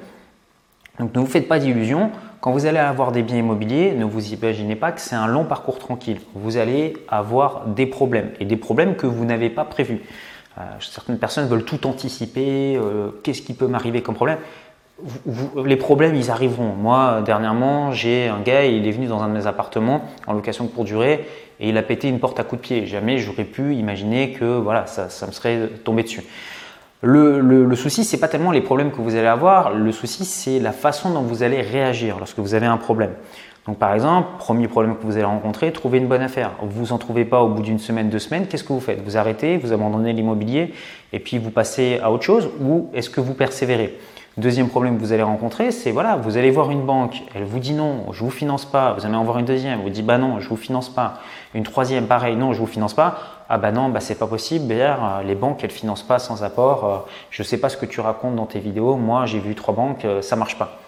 Donc 0.98 1.14
ne 1.14 1.20
vous 1.20 1.26
faites 1.26 1.48
pas 1.48 1.58
d'illusions. 1.58 2.10
Quand 2.40 2.52
vous 2.52 2.66
allez 2.66 2.78
avoir 2.78 3.12
des 3.12 3.22
biens 3.22 3.38
immobiliers, 3.38 3.92
ne 3.92 4.04
vous 4.04 4.32
imaginez 4.32 4.76
pas 4.76 4.92
que 4.92 5.00
c'est 5.00 5.16
un 5.16 5.26
long 5.26 5.44
parcours 5.44 5.78
tranquille. 5.78 6.20
Vous 6.34 6.56
allez 6.56 6.94
avoir 7.08 7.66
des 7.66 7.86
problèmes 7.86 8.30
et 8.40 8.44
des 8.44 8.56
problèmes 8.56 8.94
que 8.94 9.06
vous 9.06 9.24
n'avez 9.24 9.50
pas 9.50 9.64
prévus. 9.64 10.00
Euh, 10.58 10.62
certaines 10.80 11.18
personnes 11.18 11.48
veulent 11.48 11.64
tout 11.64 11.86
anticiper. 11.86 12.76
Euh, 12.76 13.10
qu'est-ce 13.22 13.42
qui 13.42 13.52
peut 13.52 13.66
m'arriver 13.66 14.02
comme 14.02 14.14
problème? 14.14 14.38
Les 15.64 15.76
problèmes, 15.76 16.14
ils 16.14 16.30
arriveront. 16.30 16.72
Moi, 16.74 17.22
dernièrement, 17.24 17.92
j'ai 17.92 18.28
un 18.28 18.40
gars, 18.40 18.64
il 18.64 18.86
est 18.86 18.90
venu 18.90 19.06
dans 19.06 19.22
un 19.22 19.28
de 19.28 19.34
mes 19.34 19.46
appartements 19.46 20.02
en 20.26 20.32
location 20.32 20.66
pour 20.66 20.84
durée 20.84 21.26
et 21.60 21.68
il 21.68 21.76
a 21.76 21.82
pété 21.82 22.08
une 22.08 22.18
porte 22.18 22.40
à 22.40 22.44
coups 22.44 22.62
de 22.62 22.66
pied. 22.66 22.86
Jamais 22.86 23.18
j'aurais 23.18 23.44
pu 23.44 23.74
imaginer 23.74 24.32
que 24.32 24.58
voilà, 24.58 24.86
ça, 24.86 25.26
me 25.26 25.32
serait 25.32 25.68
tombé 25.84 26.02
dessus. 26.02 26.22
Le, 27.02 27.40
le, 27.40 27.76
souci, 27.76 28.04
ce 28.04 28.16
n'est 28.16 28.20
pas 28.20 28.28
tellement 28.28 28.52
les 28.52 28.62
problèmes 28.62 28.90
que 28.90 29.02
vous 29.02 29.14
allez 29.14 29.26
avoir, 29.26 29.74
le 29.74 29.92
souci, 29.92 30.24
c'est 30.24 30.58
la 30.58 30.72
façon 30.72 31.10
dont 31.10 31.20
vous 31.20 31.42
allez 31.42 31.60
réagir 31.60 32.16
lorsque 32.18 32.38
vous 32.38 32.54
avez 32.54 32.66
un 32.66 32.78
problème. 32.78 33.12
Donc 33.66 33.78
par 33.78 33.92
exemple, 33.92 34.28
premier 34.38 34.66
problème 34.68 34.96
que 34.96 35.02
vous 35.02 35.16
allez 35.16 35.24
rencontrer, 35.24 35.72
trouver 35.72 35.98
une 35.98 36.06
bonne 36.06 36.22
affaire. 36.22 36.52
Vous 36.62 36.92
en 36.92 36.98
trouvez 36.98 37.24
pas 37.24 37.42
au 37.42 37.48
bout 37.48 37.62
d'une 37.62 37.80
semaine, 37.80 38.08
deux 38.08 38.20
semaines, 38.20 38.46
qu'est-ce 38.46 38.64
que 38.64 38.72
vous 38.72 38.80
faites? 38.80 39.02
Vous 39.04 39.16
arrêtez, 39.16 39.56
vous 39.58 39.72
abandonnez 39.72 40.12
l'immobilier 40.12 40.72
et 41.12 41.18
puis 41.18 41.38
vous 41.38 41.50
passez 41.50 42.00
à 42.02 42.10
autre 42.10 42.22
chose 42.22 42.48
ou 42.60 42.88
est-ce 42.94 43.10
que 43.10 43.20
vous 43.20 43.34
persévérez? 43.34 43.98
Deuxième 44.36 44.68
problème 44.68 44.98
que 44.98 45.00
vous 45.00 45.12
allez 45.12 45.22
rencontrer, 45.22 45.70
c'est 45.70 45.92
voilà, 45.92 46.16
vous 46.16 46.36
allez 46.36 46.50
voir 46.50 46.70
une 46.70 46.82
banque, 46.82 47.22
elle 47.34 47.44
vous 47.44 47.58
dit 47.58 47.72
non, 47.72 48.12
je 48.12 48.22
vous 48.22 48.30
finance 48.30 48.66
pas. 48.66 48.92
Vous 48.92 49.06
allez 49.06 49.14
en 49.14 49.24
voir 49.24 49.38
une 49.38 49.46
deuxième, 49.46 49.80
vous 49.80 49.88
dit 49.88 50.02
bah 50.02 50.18
non, 50.18 50.40
je 50.40 50.48
vous 50.50 50.58
finance 50.58 50.90
pas. 50.90 51.20
Une 51.54 51.62
troisième, 51.62 52.06
pareil, 52.06 52.36
non, 52.36 52.52
je 52.52 52.58
vous 52.58 52.66
finance 52.66 52.92
pas. 52.92 53.18
Ah 53.48 53.56
bah 53.56 53.72
non, 53.72 53.88
bah 53.88 54.00
c'est 54.00 54.18
pas 54.18 54.26
possible. 54.26 54.66
Euh, 54.70 55.22
les 55.22 55.34
banques, 55.34 55.64
elles 55.64 55.70
financent 55.70 56.02
pas 56.02 56.18
sans 56.18 56.44
apport. 56.44 56.84
Euh, 56.84 56.98
je 57.30 57.42
sais 57.42 57.56
pas 57.56 57.70
ce 57.70 57.78
que 57.78 57.86
tu 57.86 58.02
racontes 58.02 58.36
dans 58.36 58.44
tes 58.44 58.58
vidéos. 58.58 58.96
Moi, 58.96 59.24
j'ai 59.24 59.38
vu 59.38 59.54
trois 59.54 59.72
banques, 59.72 60.04
euh, 60.04 60.20
ça 60.20 60.36
marche 60.36 60.58
pas. 60.58 60.80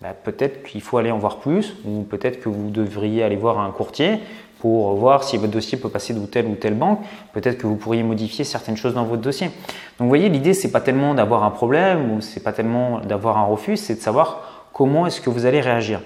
Bah, 0.00 0.10
peut-être 0.22 0.62
qu'il 0.62 0.80
faut 0.80 0.98
aller 0.98 1.10
en 1.10 1.18
voir 1.18 1.38
plus, 1.38 1.74
ou 1.84 2.02
peut-être 2.02 2.40
que 2.40 2.48
vous 2.48 2.70
devriez 2.70 3.24
aller 3.24 3.34
voir 3.34 3.58
un 3.58 3.72
courtier 3.72 4.20
pour 4.62 4.94
voir 4.94 5.24
si 5.24 5.38
votre 5.38 5.50
dossier 5.50 5.76
peut 5.76 5.88
passer 5.88 6.14
de 6.14 6.24
telle 6.24 6.46
ou 6.46 6.54
telle 6.54 6.74
banque. 6.74 7.00
Peut-être 7.32 7.58
que 7.58 7.66
vous 7.66 7.74
pourriez 7.74 8.04
modifier 8.04 8.44
certaines 8.44 8.76
choses 8.76 8.94
dans 8.94 9.02
votre 9.02 9.20
dossier. 9.20 9.48
Donc 9.48 10.02
vous 10.02 10.08
voyez, 10.08 10.28
l'idée 10.28 10.54
c'est 10.54 10.70
pas 10.70 10.80
tellement 10.80 11.14
d'avoir 11.14 11.42
un 11.42 11.50
problème 11.50 12.12
ou 12.12 12.20
c'est 12.20 12.44
pas 12.44 12.52
tellement 12.52 13.00
d'avoir 13.00 13.38
un 13.38 13.44
refus, 13.44 13.76
c'est 13.76 13.96
de 13.96 14.00
savoir 14.00 14.68
comment 14.72 15.04
est-ce 15.04 15.20
que 15.20 15.30
vous 15.30 15.46
allez 15.46 15.60
réagir. 15.60 16.00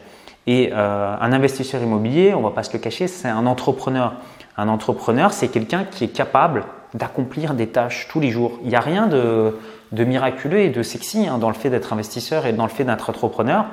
Et 0.47 0.71
euh, 0.73 1.14
un 1.21 1.33
investisseur 1.33 1.83
immobilier, 1.83 2.33
on 2.33 2.40
va 2.40 2.50
pas 2.50 2.62
se 2.62 2.73
le 2.73 2.78
cacher, 2.78 3.09
c'est 3.09 3.28
un 3.28 3.45
entrepreneur. 3.45 4.14
Un 4.57 4.69
entrepreneur, 4.69 5.35
c'est 5.35 5.49
quelqu'un 5.49 5.85
qui 5.85 6.04
est 6.04 6.09
capable 6.09 6.64
d'accomplir 6.95 7.52
des 7.52 7.66
tâches 7.66 8.09
tous 8.11 8.21
les 8.21 8.31
jours. 8.31 8.59
Il 8.62 8.71
n'y 8.71 8.76
a 8.76 8.81
rien 8.81 9.07
de, 9.07 9.52
miraculeux 9.92 10.61
et 10.61 10.71
de 10.71 10.83
sexy 10.83 11.26
hein, 11.26 11.37
dans 11.37 11.49
le 11.49 11.54
fait 11.54 11.69
d'être 11.69 11.92
investisseur 11.92 12.47
et 12.47 12.54
dans 12.54 12.64
le 12.64 12.71
fait 12.71 12.85
d'être 12.85 13.11
entrepreneur. 13.11 13.66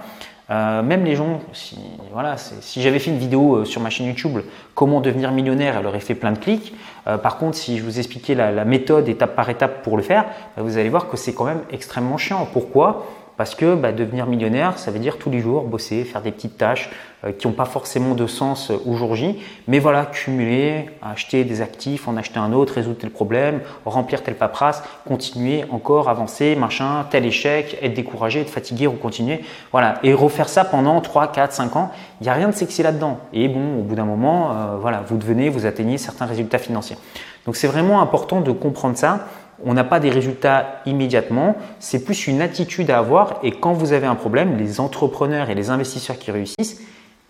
Euh, 0.53 0.83
même 0.83 1.03
les 1.03 1.15
gens, 1.15 1.41
si, 1.51 1.79
voilà, 2.11 2.37
si 2.37 2.81
j'avais 2.81 2.99
fait 2.99 3.09
une 3.09 3.17
vidéo 3.17 3.55
euh, 3.55 3.65
sur 3.65 3.81
ma 3.81 3.89
chaîne 3.89 4.05
YouTube, 4.05 4.37
comment 4.75 5.01
devenir 5.01 5.31
millionnaire, 5.31 5.77
elle 5.79 5.87
aurait 5.87 5.99
fait 5.99 6.13
plein 6.13 6.31
de 6.31 6.37
clics. 6.37 6.75
Euh, 7.07 7.17
par 7.17 7.37
contre, 7.37 7.57
si 7.57 7.79
je 7.79 7.83
vous 7.83 7.97
expliquais 7.97 8.35
la, 8.35 8.63
méthode 8.63 9.09
étape 9.09 9.35
par 9.35 9.49
étape 9.49 9.81
pour 9.81 9.97
le 9.97 10.03
faire, 10.03 10.25
bah, 10.55 10.61
vous 10.61 10.77
allez 10.77 10.89
voir 10.89 11.09
que 11.09 11.17
c'est 11.17 11.33
quand 11.33 11.45
même 11.45 11.61
extrêmement 11.71 12.17
chiant. 12.17 12.47
Pourquoi? 12.53 13.07
Parce 13.35 13.55
que 13.55 13.73
bah, 13.73 13.91
devenir 13.91 14.27
millionnaire, 14.27 14.77
ça 14.77 14.91
veut 14.91 14.99
dire 14.99 15.17
tous 15.17 15.31
les 15.31 15.39
jours 15.39 15.63
bosser, 15.63 16.03
faire 16.03 16.21
des 16.21 16.31
petites 16.31 16.57
tâches 16.57 16.91
qui 17.31 17.47
n'ont 17.47 17.53
pas 17.53 17.65
forcément 17.65 18.15
de 18.15 18.27
sens 18.27 18.69
euh, 18.69 18.77
au 18.85 18.95
jour 18.95 19.15
J, 19.15 19.39
mais 19.67 19.79
voilà, 19.79 20.05
cumuler, 20.05 20.89
acheter 21.01 21.43
des 21.43 21.61
actifs, 21.61 22.07
en 22.07 22.17
acheter 22.17 22.39
un 22.39 22.51
autre, 22.51 22.73
résoudre 22.73 22.97
tel 22.97 23.09
problème, 23.09 23.61
remplir 23.85 24.23
telle 24.23 24.35
paperasse, 24.35 24.83
continuer 25.07 25.63
encore, 25.71 26.09
avancer, 26.09 26.55
machin, 26.55 27.05
tel 27.09 27.25
échec, 27.25 27.77
être 27.81 27.93
découragé, 27.93 28.41
être 28.41 28.49
fatigué, 28.49 28.89
continuer, 29.01 29.41
voilà, 29.71 29.99
et 30.03 30.13
refaire 30.13 30.49
ça 30.49 30.65
pendant 30.65 30.99
3, 30.99 31.31
4, 31.31 31.53
5 31.53 31.75
ans, 31.75 31.91
il 32.19 32.25
n'y 32.25 32.29
a 32.29 32.33
rien 32.33 32.49
de 32.49 32.53
sexy 32.53 32.83
là-dedans. 32.83 33.19
Et 33.31 33.47
bon, 33.47 33.79
au 33.79 33.83
bout 33.83 33.95
d'un 33.95 34.05
moment, 34.05 34.51
euh, 34.51 34.77
voilà, 34.79 35.01
vous 35.07 35.17
devenez, 35.17 35.49
vous 35.49 35.65
atteignez 35.65 35.97
certains 35.97 36.25
résultats 36.25 36.59
financiers. 36.59 36.97
Donc 37.45 37.55
c'est 37.55 37.67
vraiment 37.67 38.01
important 38.01 38.41
de 38.41 38.51
comprendre 38.51 38.97
ça. 38.97 39.27
On 39.65 39.73
n'a 39.73 39.83
pas 39.83 39.99
des 39.99 40.09
résultats 40.09 40.81
immédiatement, 40.85 41.55
c'est 41.79 42.03
plus 42.03 42.27
une 42.27 42.41
attitude 42.41 42.91
à 42.91 42.97
avoir. 42.97 43.39
Et 43.43 43.51
quand 43.51 43.71
vous 43.73 43.93
avez 43.93 44.07
un 44.07 44.15
problème, 44.15 44.57
les 44.57 44.79
entrepreneurs 44.79 45.49
et 45.49 45.55
les 45.55 45.69
investisseurs 45.69 46.17
qui 46.17 46.31
réussissent 46.31 46.81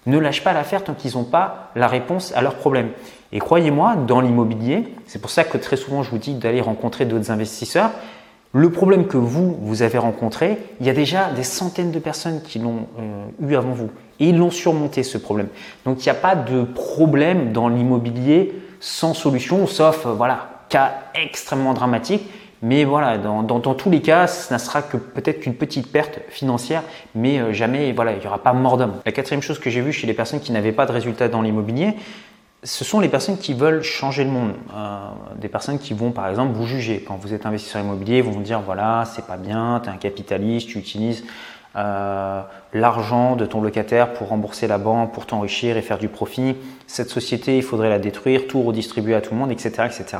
ne 0.05 0.17
lâchent 0.17 0.43
pas 0.43 0.53
l'affaire 0.53 0.83
tant 0.83 0.93
qu'ils 0.93 1.15
n'ont 1.15 1.23
pas 1.23 1.71
la 1.75 1.87
réponse 1.87 2.33
à 2.35 2.41
leur 2.41 2.55
problème. 2.55 2.89
Et 3.31 3.39
croyez-moi, 3.39 3.95
dans 3.95 4.21
l'immobilier, 4.21 4.93
c'est 5.07 5.19
pour 5.19 5.31
ça 5.31 5.43
que 5.43 5.57
très 5.57 5.77
souvent 5.77 6.03
je 6.03 6.11
vous 6.11 6.17
dis 6.17 6.33
d'aller 6.35 6.61
rencontrer 6.61 7.05
d'autres 7.05 7.31
investisseurs, 7.31 7.89
le 8.55 8.69
problème 8.69 9.07
que 9.07 9.17
vous, 9.17 9.57
vous 9.59 9.81
avez 9.81 9.97
rencontré, 9.97 10.59
il 10.79 10.85
y 10.85 10.89
a 10.89 10.93
déjà 10.93 11.31
des 11.31 11.41
centaines 11.41 11.91
de 11.91 11.97
personnes 11.97 12.41
qui 12.43 12.59
l'ont 12.59 12.87
euh, 12.99 13.25
eu 13.41 13.55
avant 13.55 13.71
vous 13.71 13.89
et 14.19 14.29
ils 14.29 14.37
l'ont 14.37 14.51
surmonté 14.51 15.01
ce 15.01 15.17
problème. 15.17 15.47
Donc 15.85 15.99
il 15.99 16.03
n'y 16.03 16.11
a 16.11 16.19
pas 16.19 16.35
de 16.35 16.63
problème 16.63 17.51
dans 17.51 17.67
l'immobilier 17.67 18.53
sans 18.79 19.15
solution, 19.15 19.65
sauf 19.65 20.05
voilà, 20.05 20.65
cas 20.69 20.93
extrêmement 21.15 21.73
dramatique. 21.73 22.29
Mais 22.63 22.85
voilà, 22.85 23.17
dans, 23.17 23.59
tous 23.59 23.89
les 23.89 24.01
cas, 24.01 24.25
ce 24.25 24.53
ne 24.53 24.57
sera 24.57 24.81
que 24.81 24.95
peut-être 24.95 25.41
qu'une 25.41 25.53
petite 25.53 25.91
perte 25.91 26.21
financière, 26.29 26.81
mais 27.13 27.37
euh, 27.37 27.51
jamais, 27.51 27.91
voilà, 27.91 28.13
il 28.13 28.19
n'y 28.19 28.25
aura 28.25 28.41
pas 28.41 28.53
mort 28.53 28.77
d'homme. 28.77 28.93
La 29.05 29.11
quatrième 29.11 29.41
chose 29.41 29.59
que 29.59 29.69
j'ai 29.69 29.81
vue 29.81 29.91
chez 29.91 30.07
les 30.07 30.13
personnes 30.13 30.39
qui 30.39 30.53
n'avaient 30.53 30.71
pas 30.71 30.85
de 30.85 30.93
résultats 30.93 31.27
dans 31.27 31.41
l'immobilier, 31.41 31.95
ce 32.63 32.85
sont 32.85 33.01
les 33.01 33.09
personnes 33.09 33.37
qui 33.37 33.53
veulent 33.53 33.83
changer 33.83 34.23
le 34.23 34.29
monde. 34.29 34.53
Euh, 34.73 35.09
des 35.35 35.49
personnes 35.49 35.77
qui 35.77 35.93
vont, 35.93 36.11
par 36.11 36.29
exemple, 36.29 36.53
vous 36.53 36.65
juger. 36.65 37.03
Quand 37.05 37.17
vous 37.17 37.33
êtes 37.33 37.45
investisseur 37.45 37.81
immobilier, 37.81 38.21
vont 38.21 38.31
vous 38.31 38.41
dire 38.41 38.61
voilà, 38.61 39.03
c'est 39.13 39.27
pas 39.27 39.35
bien, 39.35 39.81
tu 39.83 39.89
es 39.89 39.91
un 39.91 39.97
capitaliste, 39.97 40.69
tu 40.69 40.79
utilises 40.79 41.25
euh, 41.75 42.43
l'argent 42.71 43.35
de 43.35 43.45
ton 43.45 43.59
locataire 43.59 44.13
pour 44.13 44.29
rembourser 44.29 44.67
la 44.67 44.77
banque, 44.77 45.11
pour 45.11 45.25
t'enrichir 45.25 45.75
et 45.75 45.81
faire 45.81 45.97
du 45.97 46.07
profit. 46.07 46.55
Cette 46.87 47.09
société, 47.09 47.57
il 47.57 47.63
faudrait 47.63 47.89
la 47.89 47.99
détruire, 47.99 48.47
tout 48.47 48.61
redistribuer 48.61 49.15
à 49.15 49.19
tout 49.19 49.33
le 49.33 49.39
monde, 49.41 49.51
etc. 49.51 49.83
etc. 49.85 50.19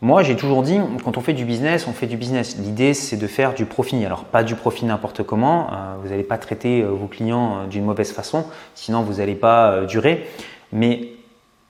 Moi, 0.00 0.22
j'ai 0.22 0.36
toujours 0.36 0.62
dit, 0.62 0.78
quand 1.04 1.16
on 1.16 1.20
fait 1.20 1.32
du 1.32 1.44
business, 1.44 1.86
on 1.88 1.92
fait 1.92 2.06
du 2.06 2.16
business. 2.16 2.56
L'idée, 2.56 2.94
c'est 2.94 3.16
de 3.16 3.26
faire 3.26 3.54
du 3.54 3.64
profit. 3.64 4.04
Alors, 4.04 4.24
pas 4.24 4.44
du 4.44 4.54
profit 4.54 4.84
n'importe 4.84 5.24
comment. 5.24 5.72
Euh, 5.72 5.94
vous 6.02 6.10
n'allez 6.10 6.22
pas 6.22 6.38
traiter 6.38 6.82
vos 6.82 7.06
clients 7.06 7.66
d'une 7.66 7.84
mauvaise 7.84 8.12
façon, 8.12 8.44
sinon 8.74 9.02
vous 9.02 9.14
n'allez 9.14 9.34
pas 9.34 9.84
durer. 9.86 10.28
Mais 10.72 11.08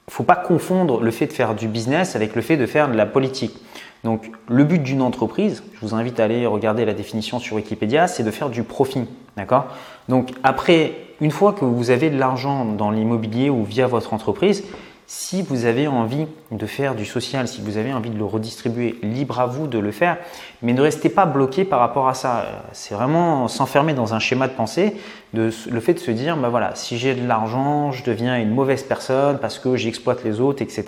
ne 0.09 0.13
faut 0.13 0.25
pas 0.25 0.37
confondre 0.37 1.01
le 1.01 1.11
fait 1.11 1.27
de 1.27 1.33
faire 1.33 1.55
du 1.55 1.69
business 1.69 2.17
avec 2.17 2.35
le 2.35 2.43
fait 2.43 2.57
de 2.57 2.67
faire 2.67 2.89
de 2.89 2.97
la 2.97 3.07
politique. 3.07 3.57
Donc, 4.05 4.31
le 4.49 4.65
but 4.65 4.83
d'une 4.83 5.03
entreprise, 5.03 5.63
je 5.75 5.81
vous 5.81 5.95
invite 5.95 6.19
à 6.21 6.25
aller 6.25 6.47
regarder 6.47 6.85
la 6.85 6.95
définition 6.95 7.39
sur 7.39 7.57
Wikipédia, 7.57 8.09
c'est 8.09 8.23
de 8.23 8.31
faire 8.31 8.49
du 8.49 8.63
profit. 8.63 9.05
D'accord? 9.37 9.67
Donc, 10.09 10.31
après, 10.43 10.93
une 11.21 11.31
fois 11.31 11.53
que 11.53 11.65
vous 11.65 11.91
avez 11.91 12.11
de 12.11 12.19
l'argent 12.19 12.65
dans 12.65 12.91
l'immobilier 12.91 13.51
ou 13.51 13.65
via 13.65 13.87
votre 13.87 14.15
entreprise, 14.15 14.65
si 15.11 15.41
vous 15.41 15.65
avez 15.65 15.88
envie 15.88 16.27
de 16.50 16.67
faire 16.67 16.95
du 16.95 17.07
social, 17.07 17.49
si 17.49 17.62
vous 17.62 17.79
avez 17.79 17.95
envie 17.95 18.11
de 18.11 18.19
le 18.19 18.27
redistribuer, 18.27 18.99
libre 19.03 19.41
à 19.41 19.47
vous 19.47 19.67
de 19.67 19.79
le 19.79 19.91
faire, 19.91 20.19
mais 20.61 20.75
ne 20.75 20.83
restez 20.83 21.09
pas 21.09 21.25
bloqué 21.25 21.65
par 21.65 21.81
rapport 21.81 22.09
à 22.09 22.15
ça. 22.15 22.45
C'est 22.73 22.95
vraiment 22.95 23.49
s'enfermer 23.49 23.95
dans 23.95 24.12
un 24.12 24.19
schéma 24.19 24.49
de 24.49 24.53
pensée, 24.53 24.97
de, 25.33 25.50
le 25.71 25.81
fait 25.81 25.95
de 25.95 25.99
se 25.99 26.11
dire, 26.11 26.37
bah 26.37 26.50
voilà, 26.50 26.75
si 26.75 26.99
j'ai 26.99 27.15
de 27.15 27.27
l'argent, 27.27 27.91
je 27.91 28.05
deviens 28.05 28.38
une 28.38 28.50
mauvaise 28.50 28.83
personne 28.83 29.38
parce 29.38 29.59
que 29.59 29.77
j'exploite 29.77 30.25
les 30.25 30.43
autres, 30.43 30.61
etc. 30.61 30.85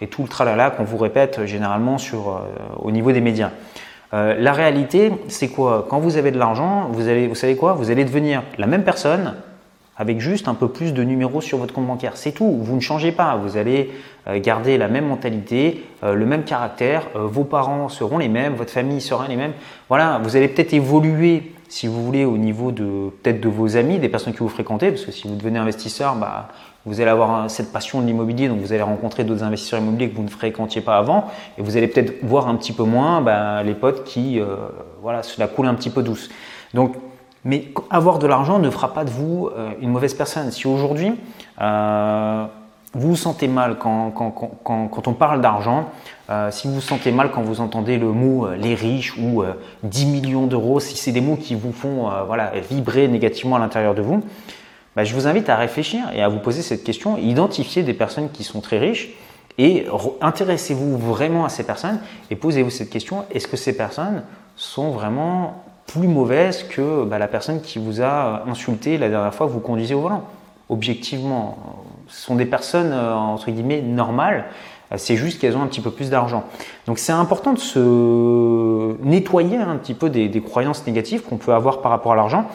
Et 0.00 0.06
tout 0.06 0.22
le 0.22 0.28
tralala 0.28 0.70
qu'on 0.70 0.84
vous 0.84 0.98
répète 0.98 1.44
généralement 1.44 1.96
euh, 1.96 2.16
au 2.78 2.92
niveau 2.92 3.10
des 3.10 3.20
médias. 3.20 3.50
Euh, 4.14 4.36
la 4.38 4.52
réalité, 4.52 5.10
c'est 5.26 5.48
quoi? 5.48 5.84
Quand 5.90 5.98
vous 5.98 6.16
avez 6.16 6.30
de 6.30 6.38
l'argent, 6.38 6.90
vous 6.92 7.34
savez 7.34 7.56
quoi? 7.56 7.72
Vous 7.72 7.90
allez 7.90 8.04
devenir 8.04 8.44
la 8.56 8.68
même 8.68 8.84
personne, 8.84 9.34
avec 9.98 10.20
juste 10.20 10.48
un 10.48 10.54
peu 10.54 10.68
plus 10.68 10.94
de 10.94 11.02
numéros 11.02 11.40
sur 11.40 11.58
votre 11.58 11.74
compte 11.74 11.86
bancaire. 11.86 12.12
C'est 12.16 12.32
tout, 12.32 12.58
vous 12.62 12.74
ne 12.74 12.80
changez 12.80 13.10
pas, 13.10 13.36
vous 13.36 13.56
allez 13.56 13.90
euh, 14.28 14.38
garder 14.40 14.78
la 14.78 14.86
même 14.86 15.06
mentalité, 15.06 15.84
euh, 16.04 16.14
le 16.14 16.24
même 16.24 16.44
caractère, 16.44 17.08
euh, 17.16 17.26
vos 17.26 17.44
parents 17.44 17.88
seront 17.88 18.18
les 18.18 18.28
mêmes, 18.28 18.54
votre 18.54 18.70
famille 18.70 19.00
sera 19.00 19.26
les 19.26 19.36
mêmes. 19.36 19.52
Voilà, 19.88 20.20
vous 20.22 20.36
allez 20.36 20.46
peut-être 20.46 20.72
évoluer, 20.72 21.52
si 21.68 21.88
vous 21.88 22.02
voulez, 22.02 22.24
au 22.24 22.38
niveau 22.38 22.70
de 22.70 23.10
peut-être 23.22 23.40
de 23.40 23.48
vos 23.48 23.76
amis, 23.76 23.98
des 23.98 24.08
personnes 24.08 24.34
que 24.34 24.42
vous 24.42 24.48
fréquentez, 24.48 24.90
parce 24.90 25.04
que 25.04 25.10
si 25.10 25.26
vous 25.26 25.34
devenez 25.34 25.58
investisseur, 25.58 26.14
bah, 26.14 26.48
vous 26.86 27.00
allez 27.00 27.10
avoir 27.10 27.50
cette 27.50 27.72
passion 27.72 28.00
de 28.00 28.06
l'immobilier, 28.06 28.48
donc 28.48 28.60
vous 28.60 28.72
allez 28.72 28.82
rencontrer 28.82 29.24
d'autres 29.24 29.42
investisseurs 29.42 29.80
immobiliers 29.80 30.08
que 30.08 30.16
vous 30.16 30.22
ne 30.22 30.30
fréquentiez 30.30 30.80
pas 30.80 30.96
avant, 30.96 31.26
et 31.58 31.62
vous 31.62 31.76
allez 31.76 31.88
peut-être 31.88 32.22
voir 32.22 32.48
un 32.48 32.54
petit 32.54 32.72
peu 32.72 32.84
moins 32.84 33.20
bah, 33.20 33.64
les 33.64 33.74
potes 33.74 34.04
qui, 34.04 34.40
voilà, 35.02 35.22
cela 35.22 35.48
coule 35.48 35.66
un 35.66 35.74
petit 35.74 35.90
peu 35.90 36.02
douce. 36.02 36.30
Mais 37.44 37.72
avoir 37.90 38.18
de 38.18 38.26
l'argent 38.26 38.58
ne 38.58 38.70
fera 38.70 38.92
pas 38.92 39.04
de 39.04 39.10
vous 39.10 39.48
euh, 39.56 39.70
une 39.80 39.90
mauvaise 39.90 40.14
personne. 40.14 40.50
Si 40.50 40.66
aujourd'hui, 40.66 41.12
euh, 41.60 42.44
vous 42.94 43.10
vous 43.10 43.16
sentez 43.16 43.48
mal 43.48 43.76
quand, 43.78 44.12
on 45.06 45.12
parle 45.12 45.40
d'argent, 45.40 45.90
euh, 46.30 46.50
si 46.50 46.66
vous 46.68 46.74
vous 46.74 46.80
sentez 46.80 47.12
mal 47.12 47.30
quand 47.30 47.42
vous 47.42 47.60
entendez 47.60 47.98
le 47.98 48.12
mot 48.12 48.48
les 48.56 48.74
riches 48.74 49.16
ou 49.18 49.42
10 49.82 50.06
millions 50.06 50.46
d'euros, 50.46 50.80
si 50.80 50.96
c'est 50.96 51.12
des 51.12 51.20
mots 51.20 51.36
qui 51.36 51.54
vous 51.54 51.72
font 51.72 52.10
voilà, 52.26 52.52
vibrer 52.70 53.06
négativement 53.08 53.56
à 53.56 53.58
l'intérieur 53.58 53.94
de 53.94 54.02
vous, 54.02 54.22
bah, 54.96 55.04
je 55.04 55.14
vous 55.14 55.26
invite 55.26 55.48
à 55.48 55.56
réfléchir 55.56 56.04
et 56.14 56.22
à 56.22 56.28
vous 56.28 56.38
poser 56.38 56.62
cette 56.62 56.82
question, 56.82 57.18
identifier 57.18 57.82
des 57.82 57.94
personnes 57.94 58.30
qui 58.30 58.42
sont 58.42 58.60
très 58.60 58.78
riches 58.78 59.10
et 59.58 59.86
intéressez-vous 60.20 60.96
vraiment 60.96 61.44
à 61.44 61.50
ces 61.50 61.64
personnes 61.64 62.00
et 62.30 62.36
posez-vous 62.36 62.70
cette 62.70 62.90
question, 62.90 63.24
est-ce 63.30 63.46
que 63.46 63.56
ces 63.56 63.76
personnes 63.76 64.22
sont 64.56 64.90
vraiment 64.90 65.64
plus 65.88 66.06
mauvaise 66.06 66.62
que 66.62 67.04
bah, 67.04 67.18
la 67.18 67.26
personne 67.26 67.60
qui 67.60 67.80
vous 67.80 68.00
a 68.00 68.44
insulté 68.46 68.98
la 68.98 69.08
dernière 69.08 69.34
fois 69.34 69.46
que 69.46 69.52
vous 69.52 69.60
conduisez 69.60 69.94
au 69.94 70.00
volant. 70.00 70.22
Objectivement, 70.68 71.58
ce 72.06 72.26
sont 72.26 72.36
des 72.36 72.44
personnes 72.44 72.92
euh, 72.92 73.14
entre 73.14 73.50
guillemets 73.50 73.82
normales. 73.82 74.44
C'est 74.96 75.16
juste 75.16 75.38
qu'elles 75.38 75.54
ont 75.54 75.62
un 75.62 75.66
petit 75.66 75.82
peu 75.82 75.90
plus 75.90 76.08
d'argent. 76.08 76.44
Donc 76.86 76.98
c'est 76.98 77.12
important 77.12 77.52
de 77.52 77.58
se 77.58 78.96
nettoyer 79.02 79.58
un 79.58 79.76
petit 79.76 79.92
peu 79.92 80.08
des, 80.08 80.40
croyances 80.40 80.86
négatives 80.86 81.20
qu'on 81.22 81.36
peut 81.36 81.52
avoir 81.52 81.82
par 81.82 81.90
rapport 81.90 82.12
à 82.12 82.16
l'argent. 82.16 82.46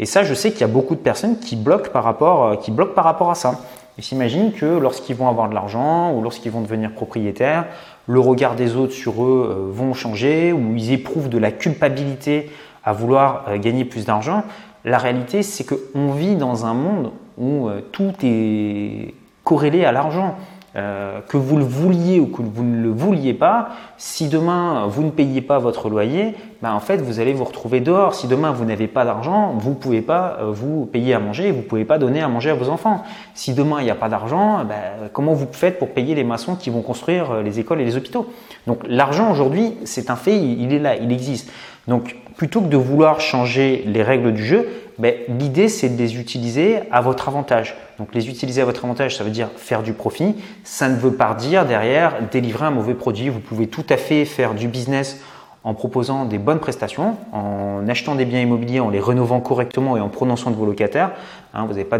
Et 0.00 0.04
ça, 0.04 0.24
je 0.24 0.34
sais 0.34 0.50
qu'il 0.50 0.62
y 0.62 0.64
a 0.64 0.68
beaucoup 0.68 0.96
de 0.96 1.00
personnes 1.00 1.38
qui 1.38 1.54
bloquent 1.54 1.90
par 1.90 2.02
rapport, 2.02 2.44
euh, 2.44 2.56
qui 2.56 2.72
bloquent 2.72 2.94
par 2.94 3.04
rapport 3.04 3.30
à 3.30 3.36
ça. 3.36 3.60
Ils 3.98 4.04
s'imaginent 4.04 4.52
que 4.52 4.66
lorsqu'ils 4.66 5.16
vont 5.16 5.28
avoir 5.28 5.48
de 5.48 5.54
l'argent 5.54 6.12
ou 6.12 6.22
lorsqu'ils 6.22 6.50
vont 6.50 6.60
devenir 6.60 6.92
propriétaires, 6.92 7.66
le 8.06 8.20
regard 8.20 8.54
des 8.54 8.76
autres 8.76 8.92
sur 8.92 9.24
eux 9.24 9.48
euh, 9.50 9.72
vont 9.72 9.94
changer 9.94 10.52
ou 10.52 10.74
ils 10.76 10.92
éprouvent 10.92 11.28
de 11.28 11.38
la 11.38 11.50
culpabilité 11.50 12.50
à 12.86 12.92
vouloir 12.92 13.44
euh, 13.48 13.58
gagner 13.58 13.84
plus 13.84 14.06
d'argent. 14.06 14.44
La 14.84 14.98
réalité, 14.98 15.42
c'est 15.42 15.64
qu'on 15.64 16.12
vit 16.12 16.36
dans 16.36 16.64
un 16.64 16.72
monde 16.72 17.10
où 17.36 17.68
euh, 17.68 17.80
tout 17.92 18.12
est 18.22 19.12
corrélé 19.44 19.84
à 19.84 19.92
l'argent. 19.92 20.36
Euh, 20.76 21.20
que 21.26 21.38
vous 21.38 21.56
le 21.56 21.64
vouliez 21.64 22.20
ou 22.20 22.26
que 22.26 22.42
vous 22.42 22.62
ne 22.62 22.82
le 22.82 22.90
vouliez 22.90 23.32
pas, 23.32 23.70
si 23.96 24.28
demain 24.28 24.86
vous 24.88 25.04
ne 25.04 25.08
payez 25.08 25.40
pas 25.40 25.58
votre 25.58 25.88
loyer, 25.88 26.34
ben 26.60 26.74
en 26.74 26.80
fait 26.80 26.98
vous 26.98 27.18
allez 27.18 27.32
vous 27.32 27.44
retrouver 27.44 27.80
dehors. 27.80 28.14
Si 28.14 28.28
demain 28.28 28.50
vous 28.50 28.66
n'avez 28.66 28.86
pas 28.86 29.06
d'argent, 29.06 29.54
vous 29.56 29.70
ne 29.70 29.74
pouvez 29.74 30.02
pas 30.02 30.36
vous 30.50 30.84
payer 30.84 31.14
à 31.14 31.18
manger, 31.18 31.50
vous 31.50 31.62
ne 31.62 31.62
pouvez 31.62 31.86
pas 31.86 31.96
donner 31.96 32.20
à 32.20 32.28
manger 32.28 32.50
à 32.50 32.54
vos 32.54 32.68
enfants. 32.68 33.04
Si 33.32 33.54
demain 33.54 33.80
il 33.80 33.84
n'y 33.84 33.90
a 33.90 33.94
pas 33.94 34.10
d'argent, 34.10 34.66
ben, 34.66 35.08
comment 35.14 35.32
vous 35.32 35.46
faites 35.50 35.78
pour 35.78 35.94
payer 35.94 36.14
les 36.14 36.24
maçons 36.24 36.56
qui 36.56 36.68
vont 36.68 36.82
construire 36.82 37.42
les 37.42 37.58
écoles 37.58 37.80
et 37.80 37.86
les 37.86 37.96
hôpitaux? 37.96 38.30
Donc 38.66 38.80
l'argent 38.86 39.32
aujourd'hui, 39.32 39.78
c'est 39.84 40.10
un 40.10 40.16
fait, 40.16 40.38
il 40.38 40.74
est 40.74 40.78
là, 40.78 40.94
il 40.96 41.10
existe. 41.10 41.50
Donc 41.88 42.16
plutôt 42.36 42.60
que 42.60 42.68
de 42.68 42.76
vouloir 42.76 43.20
changer 43.20 43.84
les 43.86 44.02
règles 44.02 44.32
du 44.32 44.44
jeu, 44.44 44.68
ben, 44.98 45.14
l'idée 45.28 45.68
c'est 45.68 45.90
de 45.90 45.98
les 45.98 46.18
utiliser 46.18 46.80
à 46.90 47.00
votre 47.00 47.28
avantage. 47.28 47.76
Donc 47.98 48.14
les 48.14 48.28
utiliser 48.28 48.62
à 48.62 48.64
votre 48.64 48.84
avantage, 48.84 49.16
ça 49.16 49.24
veut 49.24 49.30
dire 49.30 49.50
faire 49.56 49.82
du 49.82 49.92
profit. 49.92 50.34
Ça 50.64 50.88
ne 50.88 50.96
veut 50.96 51.12
pas 51.12 51.34
dire 51.34 51.66
derrière 51.66 52.14
délivrer 52.30 52.66
un 52.66 52.70
mauvais 52.70 52.94
produit. 52.94 53.28
Vous 53.28 53.40
pouvez 53.40 53.66
tout 53.66 53.84
à 53.88 53.96
fait 53.96 54.24
faire 54.24 54.54
du 54.54 54.68
business 54.68 55.20
en 55.64 55.74
proposant 55.74 56.26
des 56.26 56.38
bonnes 56.38 56.60
prestations, 56.60 57.16
en 57.32 57.88
achetant 57.88 58.14
des 58.14 58.24
biens 58.24 58.40
immobiliers, 58.40 58.78
en 58.78 58.88
les 58.88 59.00
rénovant 59.00 59.40
correctement 59.40 59.96
et 59.96 60.00
en 60.00 60.08
prenant 60.08 60.36
soin 60.36 60.52
de 60.52 60.56
vos 60.56 60.64
locataires. 60.64 61.10
Hein, 61.54 61.64
vous 61.64 61.72
n'avez 61.72 61.84
pas, 61.84 61.98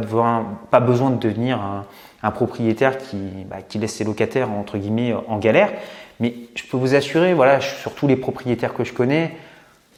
pas, 0.70 0.80
besoin 0.80 1.10
de 1.10 1.18
devenir 1.18 1.60
un, 2.22 2.30
propriétaire 2.30 2.96
qui, 2.98 3.16
bah, 3.50 3.56
qui, 3.68 3.78
laisse 3.78 3.94
ses 3.94 4.04
locataires 4.04 4.50
entre 4.52 4.78
guillemets 4.78 5.14
en 5.26 5.38
galère. 5.38 5.72
Mais 6.20 6.34
je 6.54 6.62
peux 6.64 6.76
vous 6.76 6.94
assurer, 6.94 7.34
voilà, 7.34 7.60
sur 7.60 7.94
tous 7.94 8.06
les 8.06 8.16
propriétaires 8.16 8.72
que 8.72 8.84
je 8.84 8.92
connais, 8.92 9.32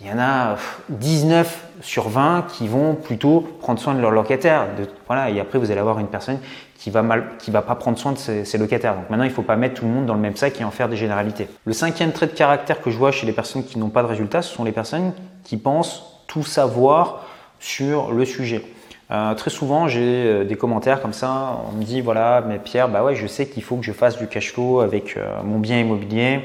il 0.01 0.07
y 0.07 0.13
en 0.13 0.19
a 0.19 0.57
19 0.91 1.65
sur 1.81 2.09
20 2.09 2.47
qui 2.49 2.69
vont 2.69 2.95
plutôt 2.95 3.41
prendre 3.61 3.81
soin 3.81 3.95
de 3.95 4.01
leurs 4.01 4.13
locataires. 4.13 4.67
voilà, 5.07 5.31
et 5.31 5.41
après, 5.41 5.59
vous 5.59 5.71
allez 5.71 5.81
avoir 5.81 5.99
une 5.99 6.07
personne 6.07 6.39
qui 6.79 6.91
va 6.91 7.03
va 7.03 7.63
pas 7.63 7.75
prendre 7.75 7.99
soin 7.99 8.13
de 8.13 8.19
ses, 8.19 8.59
locataires. 8.59 8.95
Donc 8.95 9.11
maintenant, 9.11 9.25
il 9.25 9.31
ne 9.31 9.35
faut 9.35 9.43
pas 9.43 9.57
mettre 9.57 9.81
tout 9.81 9.85
le 9.85 9.91
monde 9.91 10.07
dans 10.07 10.15
le 10.15 10.21
même 10.21 10.37
sac 10.37 10.61
et 10.61 10.65
en 10.65 10.71
faire 10.71 10.89
des 10.89 10.97
généralités. 10.97 11.49
Le 11.65 11.73
cinquième 11.73 12.13
trait 12.13 12.29
de 12.29 12.33
caractère 12.33 12.81
que 12.81 12.91
je 12.91 12.97
vois 12.97 13.11
chez 13.11 13.27
les 13.27 13.33
personnes 13.33 13.65
qui 13.65 13.79
n'ont 13.79 13.89
pas 13.89 14.03
de 14.03 14.07
résultats, 14.07 14.43
ce 14.43 14.55
sont 14.55 14.63
les 14.63 14.73
personnes 14.73 15.13
qui 15.43 15.57
pensent 15.57 16.23
tout 16.29 16.45
savoir 16.45 17.25
sur 17.59 18.13
le 18.13 18.25
sujet. 18.25 18.63
Euh, 19.11 19.35
très 19.35 19.51
souvent, 19.51 19.89
j'ai 19.89 20.27
euh, 20.27 20.45
des 20.45 20.57
commentaires 20.57 21.01
comme 21.01 21.15
ça. 21.15 21.61
On 21.69 21.77
me 21.77 21.83
dit 21.83 22.03
voilà, 22.03 22.45
mais 22.47 22.59
Pierre, 22.59 22.89
bah 22.89 23.03
ouais, 23.03 23.17
je 23.17 23.27
sais 23.27 23.49
qu'il 23.49 23.63
faut 23.63 23.77
que 23.77 23.85
je 23.85 23.93
fasse 23.93 24.19
du 24.19 24.27
cash 24.29 24.53
flow 24.53 24.81
avec 24.81 25.17
euh, 25.17 25.43
mon 25.43 25.59
bien 25.59 25.81
immobilier 25.81 26.41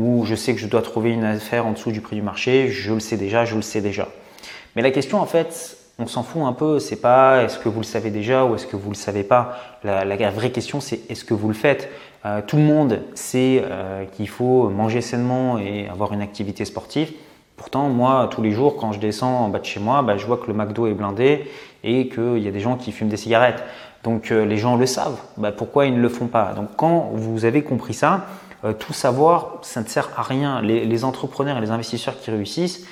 ou 0.00 0.24
je 0.24 0.34
sais 0.34 0.54
que 0.54 0.60
je 0.60 0.66
dois 0.66 0.82
trouver 0.82 1.10
une 1.10 1.24
affaire 1.24 1.66
en 1.66 1.72
dessous 1.72 1.92
du 1.92 2.00
prix 2.00 2.16
du 2.16 2.22
marché, 2.22 2.68
je 2.68 2.94
le 2.94 3.00
sais 3.00 3.16
déjà, 3.16 3.44
je 3.44 3.54
le 3.54 3.62
sais 3.62 3.80
déjà. 3.80 4.08
Mais 4.74 4.82
la 4.82 4.90
question 4.90 5.20
en 5.20 5.26
fait, 5.26 5.76
on 5.98 6.06
s'en 6.06 6.22
fout 6.22 6.42
un 6.42 6.54
peu, 6.54 6.78
c'est 6.78 7.00
pas 7.00 7.42
est-ce 7.42 7.58
que 7.58 7.68
vous 7.68 7.80
le 7.80 7.86
savez 7.86 8.10
déjà 8.10 8.46
ou 8.46 8.54
est-ce 8.54 8.66
que 8.66 8.76
vous 8.76 8.90
le 8.90 8.96
savez 8.96 9.24
pas. 9.24 9.58
La, 9.84 10.30
vraie 10.30 10.50
question 10.50 10.80
c'est 10.80 11.00
est-ce 11.10 11.24
que 11.24 11.34
vous 11.34 11.48
le 11.48 11.54
faites? 11.54 11.90
Euh, 12.24 12.40
tout 12.46 12.56
le 12.56 12.62
monde 12.62 13.00
sait 13.14 13.62
euh, 13.64 14.04
qu'il 14.06 14.28
faut 14.28 14.70
manger 14.70 15.02
sainement 15.02 15.58
et 15.58 15.88
avoir 15.88 16.12
une 16.12 16.22
activité 16.22 16.64
sportive. 16.64 17.12
Pourtant, 17.56 17.90
moi, 17.90 18.28
tous 18.30 18.40
les 18.40 18.52
jours, 18.52 18.76
quand 18.76 18.92
je 18.92 19.00
descends 19.00 19.44
en 19.44 19.48
bas 19.50 19.58
de 19.58 19.66
chez 19.66 19.80
moi, 19.80 20.00
bah, 20.00 20.16
je 20.16 20.26
vois 20.26 20.38
que 20.38 20.46
le 20.46 20.54
McDo 20.54 20.86
est 20.86 20.94
blindé 20.94 21.44
et 21.84 22.08
qu'il 22.08 22.38
y 22.38 22.48
a 22.48 22.50
des 22.50 22.60
gens 22.60 22.76
qui 22.76 22.90
fument 22.90 23.10
des 23.10 23.18
cigarettes. 23.18 23.62
Donc, 24.02 24.30
euh, 24.30 24.46
les 24.46 24.56
gens 24.56 24.76
le 24.76 24.86
savent. 24.86 25.18
Bah, 25.36 25.52
pourquoi 25.52 25.84
ils 25.84 25.94
ne 25.94 26.00
le 26.00 26.08
font 26.08 26.26
pas? 26.26 26.54
Donc, 26.54 26.68
quand 26.76 27.10
vous 27.12 27.44
avez 27.44 27.62
compris 27.62 27.92
ça, 27.92 28.24
euh, 28.64 28.72
tout 28.72 28.92
savoir, 28.92 29.58
ça 29.62 29.80
ne 29.80 29.86
sert 29.86 30.10
à 30.16 30.22
rien. 30.22 30.60
Les, 30.60 31.04
entrepreneurs 31.04 31.58
et 31.58 31.60
les 31.60 31.70
investisseurs 31.70 32.18
qui 32.18 32.30
réussissent 32.30 32.86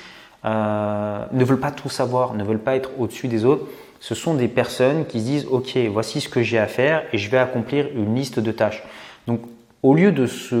euh, 0.45 1.25
ne 1.31 1.43
veulent 1.43 1.59
pas 1.59 1.71
tout 1.71 1.89
savoir, 1.89 2.33
ne 2.33 2.43
veulent 2.43 2.59
pas 2.59 2.75
être 2.75 2.91
au-dessus 2.97 3.27
des 3.27 3.45
autres. 3.45 3.65
Ce 3.99 4.15
sont 4.15 4.33
des 4.33 4.47
personnes 4.47 5.05
qui 5.05 5.19
se 5.19 5.25
disent 5.25 5.47
Ok, 5.51 5.77
voici 5.91 6.21
ce 6.21 6.29
que 6.29 6.41
j'ai 6.41 6.57
à 6.57 6.67
faire 6.67 7.03
et 7.13 7.17
je 7.17 7.29
vais 7.29 7.37
accomplir 7.37 7.87
une 7.93 8.15
liste 8.15 8.39
de 8.39 8.51
tâches. 8.51 8.83
Donc, 9.27 9.41
au 9.83 9.93
lieu 9.93 10.11
de, 10.11 10.25
se, 10.25 10.55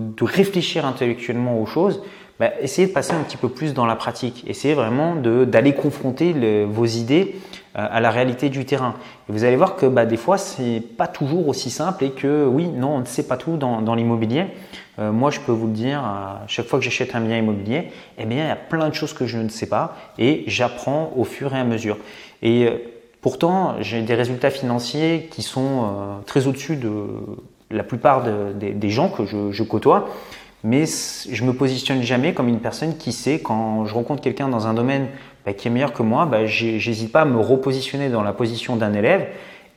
de 0.00 0.24
réfléchir 0.24 0.86
intellectuellement 0.86 1.60
aux 1.60 1.66
choses, 1.66 2.02
bah, 2.40 2.50
essayez 2.60 2.88
de 2.88 2.92
passer 2.92 3.12
un 3.12 3.22
petit 3.22 3.36
peu 3.36 3.48
plus 3.48 3.74
dans 3.74 3.86
la 3.86 3.94
pratique. 3.94 4.44
Essayez 4.48 4.74
vraiment 4.74 5.14
d'aller 5.14 5.74
confronter 5.74 6.34
vos 6.64 6.86
idées 6.86 7.36
euh, 7.76 7.86
à 7.90 8.00
la 8.00 8.10
réalité 8.10 8.48
du 8.48 8.64
terrain. 8.64 8.94
Et 9.28 9.32
vous 9.32 9.44
allez 9.44 9.56
voir 9.56 9.76
que 9.76 9.86
bah, 9.86 10.06
des 10.06 10.16
fois, 10.16 10.36
c'est 10.36 10.82
pas 10.98 11.06
toujours 11.06 11.48
aussi 11.48 11.70
simple 11.70 12.04
et 12.04 12.10
que 12.10 12.44
oui, 12.44 12.66
non, 12.66 12.96
on 12.96 13.00
ne 13.00 13.04
sait 13.04 13.26
pas 13.26 13.36
tout 13.36 13.56
dans, 13.56 13.94
l'immobilier. 13.94 14.46
Euh, 14.98 15.12
moi, 15.12 15.30
je 15.30 15.40
peux 15.40 15.52
vous 15.52 15.68
le 15.68 15.72
dire, 15.72 16.00
à 16.00 16.42
chaque 16.48 16.66
fois 16.66 16.78
que 16.78 16.84
j'achète 16.84 17.14
un 17.14 17.20
bien 17.20 17.38
immobilier, 17.38 17.92
eh 18.18 18.26
bien, 18.26 18.44
il 18.44 18.48
y 18.48 18.50
a 18.50 18.56
plein 18.56 18.90
de 18.90 18.94
choses 18.94 19.14
que 19.14 19.24
je 19.24 19.38
ne 19.38 19.48
sais 19.48 19.68
pas 19.68 19.96
et 20.18 20.44
j'apprends 20.48 21.12
au 21.16 21.24
fur 21.24 21.54
et 21.54 21.58
à 21.58 21.64
mesure. 21.64 21.96
Et 22.42 22.66
euh, 22.66 22.72
pourtant, 23.22 23.76
j'ai 23.80 24.02
des 24.02 24.14
résultats 24.14 24.50
financiers 24.50 25.28
qui 25.30 25.42
sont 25.42 26.20
très 26.26 26.46
au-dessus 26.46 26.76
de 26.76 26.90
la 27.72 27.82
plupart 27.82 28.22
des 28.22 28.90
gens 28.90 29.08
que 29.08 29.24
je 29.26 29.62
côtoie 29.62 30.08
mais 30.64 30.84
je 30.86 31.44
me 31.44 31.52
positionne 31.52 32.02
jamais 32.02 32.34
comme 32.34 32.48
une 32.48 32.60
personne 32.60 32.96
qui 32.96 33.12
sait 33.12 33.40
quand 33.40 33.84
je 33.84 33.94
rencontre 33.94 34.22
quelqu'un 34.22 34.48
dans 34.48 34.66
un 34.66 34.74
domaine 34.74 35.08
bah, 35.44 35.52
qui 35.52 35.68
est 35.68 35.70
meilleur 35.70 35.92
que 35.92 36.02
moi, 36.02 36.26
bah, 36.26 36.46
j'hésite 36.46 37.10
pas 37.10 37.22
à 37.22 37.24
me 37.24 37.40
repositionner 37.40 38.08
dans 38.08 38.22
la 38.22 38.32
position 38.32 38.76
d'un 38.76 38.94
élève 38.94 39.26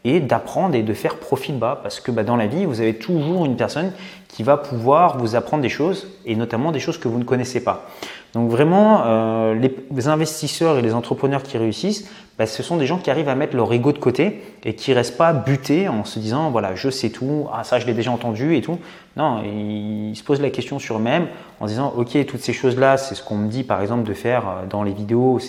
et 0.04 0.20
d'apprendre 0.20 0.76
et 0.76 0.84
de 0.84 0.94
faire 0.94 1.18
profil 1.18 1.58
bas 1.58 1.80
parce 1.82 2.00
que 2.00 2.12
bah, 2.12 2.24
dans 2.24 2.36
la 2.36 2.46
vie, 2.46 2.66
vous 2.66 2.82
avez 2.82 2.94
toujours 2.94 3.46
une 3.46 3.56
personne 3.56 3.94
qui 4.28 4.44
va 4.44 4.58
pouvoir 4.58 5.18
vous 5.18 5.36
apprendre 5.36 5.64
des 5.64 5.70
choses 5.70 6.08
et 6.26 6.36
notamment 6.36 6.72
des 6.72 6.80
choses 6.80 7.00
que 7.00 7.08
vous 7.08 7.18
ne 7.18 7.24
connaissez 7.24 7.64
pas. 7.64 7.88
Donc 8.36 8.50
vraiment, 8.50 9.04
euh, 9.06 9.56
les 9.56 10.08
investisseurs 10.10 10.78
et 10.78 10.82
les 10.82 10.94
entrepreneurs 10.94 11.42
qui 11.42 11.58
réussissent, 11.58 12.06
bah, 12.38 12.46
ce 12.46 12.64
sont 12.64 12.76
des 12.76 12.86
gens 12.86 12.98
qui 12.98 13.10
arrivent 13.10 13.30
à 13.30 13.36
mettre 13.36 13.56
leur 13.56 13.72
ego 13.72 13.94
de 13.94 13.98
côté 13.98 14.42
et 14.66 14.76
qui 14.76 14.92
restent 14.92 15.16
pas 15.16 15.32
butés 15.32 15.88
en 15.88 16.04
se 16.04 16.20
disant 16.20 16.52
voilà 16.52 16.76
je 16.76 16.90
sais 16.90 17.10
tout, 17.10 17.48
ah 17.54 17.64
ça 17.64 17.80
je 17.80 17.86
l'ai 17.86 17.94
déjà 17.94 18.12
entendu 18.12 18.58
et 18.58 18.62
tout. 18.62 18.78
Non, 19.16 19.42
ils 19.42 20.16
se 20.18 20.24
posent 20.24 20.42
la 20.42 20.50
question 20.50 20.80
sur 20.80 20.98
eux-mêmes 20.98 21.28
en 21.62 21.66
disant 21.66 21.94
ok 21.96 22.26
toutes 22.26 22.42
ces 22.42 22.52
choses 22.52 22.78
là 22.78 22.98
c'est 22.98 23.16
ce 23.16 23.24
qu'on 23.24 23.38
me 23.38 23.48
dit 23.48 23.64
par 23.64 23.82
exemple 23.82 24.06
de 24.06 24.14
faire 24.14 24.44
euh, 24.48 24.66
dans 24.70 24.84
les 24.84 24.92
vidéos, 24.92 25.40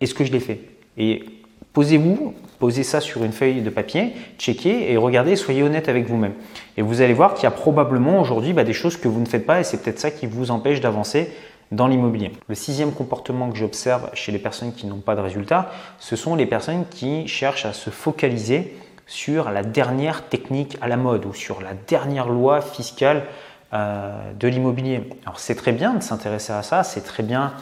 est-ce 0.00 0.14
que 0.14 0.24
je 0.24 0.32
l'ai 0.32 0.40
fait? 0.40 0.60
Et 0.96 1.24
posez-vous, 1.72 2.34
posez 2.58 2.82
ça 2.82 3.00
sur 3.00 3.22
une 3.22 3.30
feuille 3.30 3.62
de 3.62 3.70
papier, 3.70 4.12
checkez 4.38 4.90
et 4.90 4.96
regardez, 4.96 5.36
soyez 5.36 5.62
honnête 5.62 5.88
avec 5.88 6.08
vous-même. 6.08 6.34
Et 6.76 6.82
vous 6.82 7.00
allez 7.00 7.14
voir 7.14 7.34
qu'il 7.34 7.44
y 7.44 7.46
a 7.46 7.52
probablement 7.52 8.20
aujourd'hui 8.20 8.54
bah, 8.54 8.64
des 8.64 8.72
choses 8.72 8.96
que 8.96 9.06
vous 9.06 9.20
ne 9.20 9.26
faites 9.26 9.46
pas 9.46 9.60
et 9.60 9.62
c'est 9.62 9.80
peut-être 9.80 10.00
ça 10.00 10.10
qui 10.10 10.26
vous 10.26 10.50
empêche 10.50 10.80
d'avancer 10.80 11.30
dans 11.72 11.86
l'immobilier. 11.86 12.32
Le 12.48 12.54
sixième 12.54 12.92
comportement 12.92 13.50
que 13.50 13.56
j'observe 13.56 14.10
chez 14.14 14.32
les 14.32 14.38
personnes 14.38 14.72
qui 14.72 14.86
n'ont 14.86 15.00
pas 15.00 15.14
de 15.14 15.20
résultats, 15.20 15.70
ce 15.98 16.16
sont 16.16 16.34
les 16.34 16.46
personnes 16.46 16.84
qui 16.90 17.28
cherchent 17.28 17.66
à 17.66 17.72
se 17.72 17.90
focaliser 17.90 18.74
sur 19.06 19.50
la 19.50 19.62
dernière 19.62 20.28
technique 20.28 20.76
à 20.80 20.88
la 20.88 20.96
mode 20.96 21.24
ou 21.24 21.34
sur 21.34 21.60
la 21.60 21.72
dernière 21.86 22.28
loi 22.28 22.60
fiscale 22.60 23.24
euh, 23.72 24.32
de 24.38 24.48
l'immobilier. 24.48 25.08
Alors 25.24 25.38
c'est 25.40 25.54
très 25.54 25.72
bien 25.72 25.94
de 25.94 26.02
s'intéresser 26.02 26.52
à 26.52 26.62
ça, 26.62 26.82
c'est 26.84 27.02
très 27.02 27.22
bien 27.22 27.52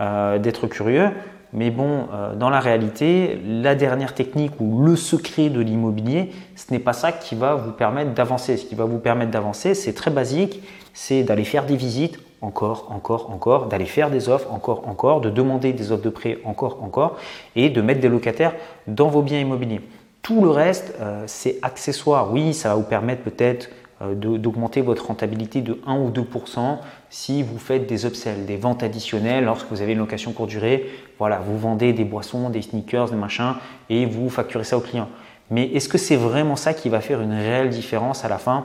euh, 0.00 0.38
d'être 0.38 0.66
curieux, 0.66 1.10
mais 1.52 1.70
bon, 1.70 2.06
euh, 2.12 2.34
dans 2.34 2.50
la 2.50 2.60
réalité, 2.60 3.40
la 3.44 3.74
dernière 3.74 4.14
technique 4.14 4.52
ou 4.60 4.84
le 4.84 4.94
secret 4.94 5.48
de 5.48 5.60
l'immobilier, 5.60 6.32
ce 6.54 6.72
n'est 6.72 6.78
pas 6.78 6.92
ça 6.92 7.10
qui 7.10 7.34
va 7.34 7.54
vous 7.54 7.72
permettre 7.72 8.12
d'avancer. 8.12 8.56
Ce 8.56 8.64
qui 8.64 8.76
va 8.76 8.84
vous 8.84 8.98
permettre 8.98 9.32
d'avancer, 9.32 9.74
c'est 9.74 9.92
très 9.92 10.10
basique, 10.10 10.62
c'est 10.92 11.24
d'aller 11.24 11.44
faire 11.44 11.66
des 11.66 11.76
visites 11.76 12.18
encore, 12.42 12.88
encore, 12.90 13.30
encore, 13.30 13.66
d'aller 13.66 13.86
faire 13.86 14.10
des 14.10 14.28
offres, 14.28 14.52
encore, 14.52 14.88
encore, 14.88 15.20
de 15.20 15.30
demander 15.30 15.72
des 15.72 15.92
offres 15.92 16.02
de 16.02 16.10
prêt, 16.10 16.38
encore, 16.44 16.82
encore, 16.82 17.16
et 17.56 17.70
de 17.70 17.80
mettre 17.82 18.00
des 18.00 18.08
locataires 18.08 18.54
dans 18.86 19.08
vos 19.08 19.22
biens 19.22 19.40
immobiliers. 19.40 19.80
Tout 20.22 20.42
le 20.42 20.50
reste, 20.50 20.94
euh, 21.00 21.24
c'est 21.26 21.58
accessoire. 21.62 22.32
Oui, 22.32 22.54
ça 22.54 22.70
va 22.70 22.74
vous 22.74 22.82
permettre 22.82 23.22
peut-être 23.22 23.70
euh, 24.02 24.14
d'augmenter 24.14 24.80
votre 24.80 25.06
rentabilité 25.06 25.60
de 25.60 25.78
1 25.86 25.98
ou 25.98 26.10
2% 26.10 26.78
si 27.10 27.42
vous 27.42 27.58
faites 27.58 27.86
des 27.86 28.06
upsells, 28.06 28.46
des 28.46 28.56
ventes 28.56 28.82
additionnelles 28.82 29.44
lorsque 29.44 29.68
vous 29.70 29.82
avez 29.82 29.92
une 29.92 29.98
location 29.98 30.32
courte 30.32 30.50
durée. 30.50 30.90
Voilà, 31.18 31.38
vous 31.38 31.58
vendez 31.58 31.92
des 31.92 32.04
boissons, 32.04 32.50
des 32.50 32.62
sneakers, 32.62 33.10
des 33.10 33.16
machins, 33.16 33.54
et 33.88 34.06
vous 34.06 34.30
facturez 34.30 34.64
ça 34.64 34.78
au 34.78 34.80
client. 34.80 35.08
Mais 35.50 35.64
est-ce 35.64 35.88
que 35.88 35.98
c'est 35.98 36.16
vraiment 36.16 36.56
ça 36.56 36.72
qui 36.72 36.88
va 36.88 37.00
faire 37.00 37.20
une 37.20 37.32
réelle 37.32 37.70
différence 37.70 38.24
à 38.24 38.28
la 38.28 38.38
fin? 38.38 38.64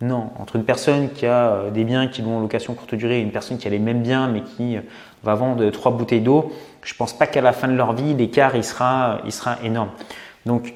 Non, 0.00 0.30
entre 0.38 0.54
une 0.54 0.64
personne 0.64 1.10
qui 1.10 1.26
a 1.26 1.48
euh, 1.48 1.70
des 1.70 1.82
biens 1.82 2.06
qui 2.06 2.22
vont 2.22 2.36
en 2.36 2.40
location 2.40 2.74
courte 2.74 2.94
durée 2.94 3.18
et 3.18 3.22
une 3.22 3.32
personne 3.32 3.58
qui 3.58 3.66
a 3.66 3.70
les 3.70 3.80
mêmes 3.80 4.02
biens 4.02 4.28
mais 4.28 4.42
qui 4.42 4.76
euh, 4.76 4.80
va 5.24 5.34
vendre 5.34 5.68
trois 5.70 5.90
bouteilles 5.90 6.20
d'eau, 6.20 6.52
je 6.82 6.94
ne 6.94 6.98
pense 6.98 7.12
pas 7.12 7.26
qu'à 7.26 7.40
la 7.40 7.52
fin 7.52 7.66
de 7.66 7.74
leur 7.74 7.94
vie, 7.94 8.14
l'écart 8.14 8.54
il 8.54 8.62
sera, 8.62 9.18
énorme. 9.64 9.90
Donc 10.46 10.74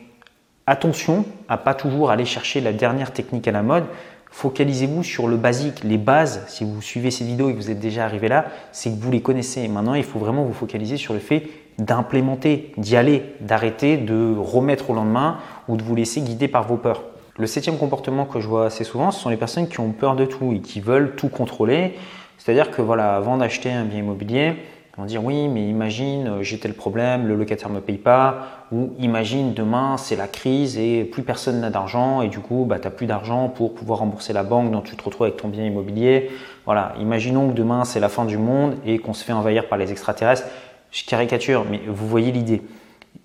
attention 0.66 1.24
à 1.48 1.56
pas 1.56 1.74
toujours 1.74 2.10
aller 2.10 2.24
chercher 2.24 2.60
la 2.60 2.72
dernière 2.72 3.12
technique 3.12 3.46
à 3.46 3.52
la 3.52 3.62
mode. 3.62 3.84
Focalisez-vous 4.32 5.04
sur 5.04 5.28
le 5.28 5.36
basique, 5.36 5.84
les 5.84 5.98
bases. 5.98 6.42
Si 6.48 6.64
vous 6.64 6.82
suivez 6.82 7.12
ces 7.12 7.24
vidéos 7.24 7.50
et 7.50 7.52
que 7.52 7.58
vous 7.58 7.70
êtes 7.70 7.78
déjà 7.78 8.04
arrivé 8.04 8.28
là, 8.28 8.46
c'est 8.72 8.90
que 8.90 8.96
vous 8.96 9.12
les 9.12 9.20
connaissez. 9.20 9.68
Maintenant, 9.68 9.94
il 9.94 10.04
faut 10.04 10.18
vraiment 10.18 10.44
vous 10.44 10.54
focaliser 10.54 10.96
sur 10.96 11.12
le 11.12 11.20
fait 11.20 11.48
d'implémenter, 11.78 12.72
d'y 12.76 12.96
aller, 12.96 13.34
d'arrêter 13.40 13.98
de 13.98 14.34
remettre 14.36 14.90
au 14.90 14.94
lendemain 14.94 15.38
ou 15.68 15.76
de 15.76 15.82
vous 15.82 15.94
laisser 15.94 16.22
guider 16.22 16.48
par 16.48 16.66
vos 16.66 16.76
peurs. 16.76 17.02
Le 17.38 17.46
septième 17.46 17.78
comportement 17.78 18.26
que 18.26 18.40
je 18.40 18.46
vois 18.46 18.66
assez 18.66 18.84
souvent, 18.84 19.10
ce 19.10 19.18
sont 19.18 19.30
les 19.30 19.38
personnes 19.38 19.66
qui 19.66 19.80
ont 19.80 19.92
peur 19.92 20.16
de 20.16 20.26
tout 20.26 20.52
et 20.52 20.60
qui 20.60 20.80
veulent 20.80 21.16
tout 21.16 21.28
contrôler. 21.28 21.94
C'est-à-dire 22.36 22.70
que 22.70 22.82
voilà, 22.82 23.16
avant 23.16 23.38
d'acheter 23.38 23.72
un 23.72 23.84
bien 23.84 24.00
immobilier, 24.00 24.54
vont 24.98 25.06
dire 25.06 25.24
oui, 25.24 25.48
mais 25.48 25.66
imagine, 25.66 26.28
euh, 26.28 26.42
j'ai 26.42 26.58
tel 26.58 26.74
problème, 26.74 27.26
le 27.26 27.34
locataire 27.34 27.70
ne 27.70 27.76
me 27.76 27.80
paye 27.80 27.96
pas, 27.96 28.66
ou 28.70 28.92
imagine 28.98 29.54
demain 29.54 29.96
c'est 29.96 30.16
la 30.16 30.28
crise 30.28 30.76
et 30.76 31.04
plus 31.04 31.22
personne 31.22 31.60
n'a 31.60 31.70
d'argent 31.70 32.20
et 32.20 32.28
du 32.28 32.40
coup 32.40 32.66
bah, 32.68 32.78
tu 32.78 32.90
plus 32.90 33.06
d'argent 33.06 33.48
pour 33.48 33.72
pouvoir 33.72 34.00
rembourser 34.00 34.34
la 34.34 34.42
banque 34.42 34.70
dont 34.70 34.82
tu 34.82 34.94
te 34.94 35.02
retrouves 35.02 35.28
avec 35.28 35.38
ton 35.38 35.48
bien 35.48 35.64
immobilier. 35.64 36.30
Voilà, 36.66 36.92
imaginons 37.00 37.48
que 37.48 37.54
demain 37.54 37.86
c'est 37.86 38.00
la 38.00 38.10
fin 38.10 38.26
du 38.26 38.36
monde 38.36 38.74
et 38.84 38.98
qu'on 38.98 39.14
se 39.14 39.24
fait 39.24 39.32
envahir 39.32 39.68
par 39.68 39.78
les 39.78 39.90
extraterrestres. 39.90 40.46
Je 40.90 41.06
caricature, 41.06 41.64
mais 41.70 41.80
vous 41.86 42.06
voyez 42.06 42.30
l'idée 42.30 42.60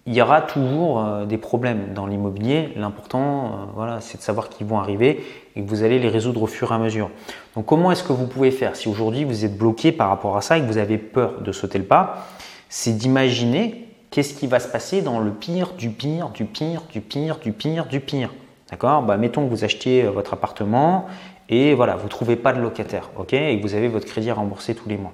il 0.08 0.14
y 0.14 0.22
aura 0.22 0.42
toujours 0.42 1.04
euh, 1.04 1.26
des 1.26 1.38
problèmes 1.38 1.94
dans 1.94 2.08
l'immobilier. 2.08 2.70
L'important, 2.78 3.46
euh, 3.46 3.50
voilà, 3.76 4.00
c'est 4.00 4.18
de 4.18 4.24
savoir 4.24 4.48
qu'ils 4.48 4.66
vont 4.66 4.80
arriver 4.80 5.24
et 5.56 5.62
que 5.62 5.68
vous 5.68 5.84
allez 5.84 6.00
les 6.00 6.08
résoudre 6.08 6.44
au 6.44 6.48
fur 6.48 6.72
et 6.72 6.76
à 6.76 6.78
mesure. 6.78 7.10
Donc, 7.56 7.66
comment 7.66 7.92
est-ce 7.92 8.04
que 8.04 8.14
vous 8.14 8.26
pouvez 8.26 8.52
faire 8.52 8.78
si 8.78 8.88
aujourd'hui 8.88 9.26
vous 9.26 9.44
êtes 9.44 9.58
bloqué 9.58 9.92
par 9.92 10.08
rapport 10.08 10.38
à 10.38 10.42
ça 10.42 10.58
et 10.58 10.62
que 10.62 10.66
vous 10.66 10.78
avez 10.78 10.98
peur 10.98 11.42
de 11.42 11.52
sauter 11.52 11.78
le 11.78 11.84
pas? 11.84 12.26
C'est 12.70 12.94
d'imaginer 12.94 13.90
qu'est-ce 14.10 14.34
qui 14.34 14.48
va 14.48 14.62
se 14.62 14.70
passer 14.70 15.02
dans 15.02 15.20
le 15.20 15.32
pire, 15.32 15.74
du 15.78 15.90
pire, 15.90 16.30
du 16.30 16.46
pire, 16.46 16.84
du 16.90 17.02
pire, 17.02 17.38
du 17.40 17.52
pire, 17.52 17.86
du 17.86 18.00
pire. 18.00 18.34
D'accord? 18.72 19.02
Bah, 19.02 19.18
Mettons 19.18 19.46
que 19.46 19.50
vous 19.50 19.66
achetiez 19.66 20.06
euh, 20.06 20.10
votre 20.12 20.34
appartement 20.34 21.08
et 21.50 21.74
voilà, 21.74 21.98
vous 21.98 22.06
ne 22.06 22.10
trouvez 22.10 22.38
pas 22.38 22.54
de 22.54 22.62
locataire, 22.62 23.10
ok? 23.18 23.34
Et 23.34 23.58
que 23.58 23.62
vous 23.62 23.74
avez 23.74 23.90
votre 23.90 24.06
crédit 24.06 24.30
à 24.30 24.36
rembourser 24.36 24.74
tous 24.74 24.88
les 24.88 24.98
mois 24.98 25.14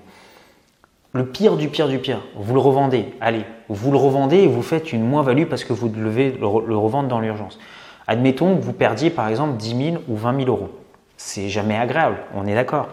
le 1.14 1.26
pire 1.26 1.58
du 1.58 1.70
pire 1.70 1.88
du 1.88 2.00
pire, 2.00 2.22
vous 2.36 2.54
le 2.54 2.60
revendez, 2.60 3.14
allez, 3.22 3.46
vous 3.70 3.92
le 3.92 3.98
revendez 3.98 4.38
et 4.38 4.48
vous 4.48 4.64
faites 4.64 4.92
une 4.94 5.04
moins-value 5.04 5.46
parce 5.46 5.64
que 5.64 5.74
vous 5.74 5.88
devez 5.88 6.32
le 6.32 6.46
revendre 6.46 7.08
dans 7.08 7.20
l'urgence. 7.20 7.60
Admettons 8.08 8.56
que 8.56 8.62
vous 8.62 8.74
perdiez 8.74 9.10
par 9.10 9.28
exemple 9.30 9.58
10 9.58 9.92
000 9.92 10.04
ou 10.08 10.16
20 10.16 10.40
000 10.40 10.50
euros. 10.50 10.70
C'est 11.18 11.50
jamais 11.50 11.78
agréable, 11.78 12.18
on 12.36 12.46
est 12.46 12.56
d'accord. 12.56 12.90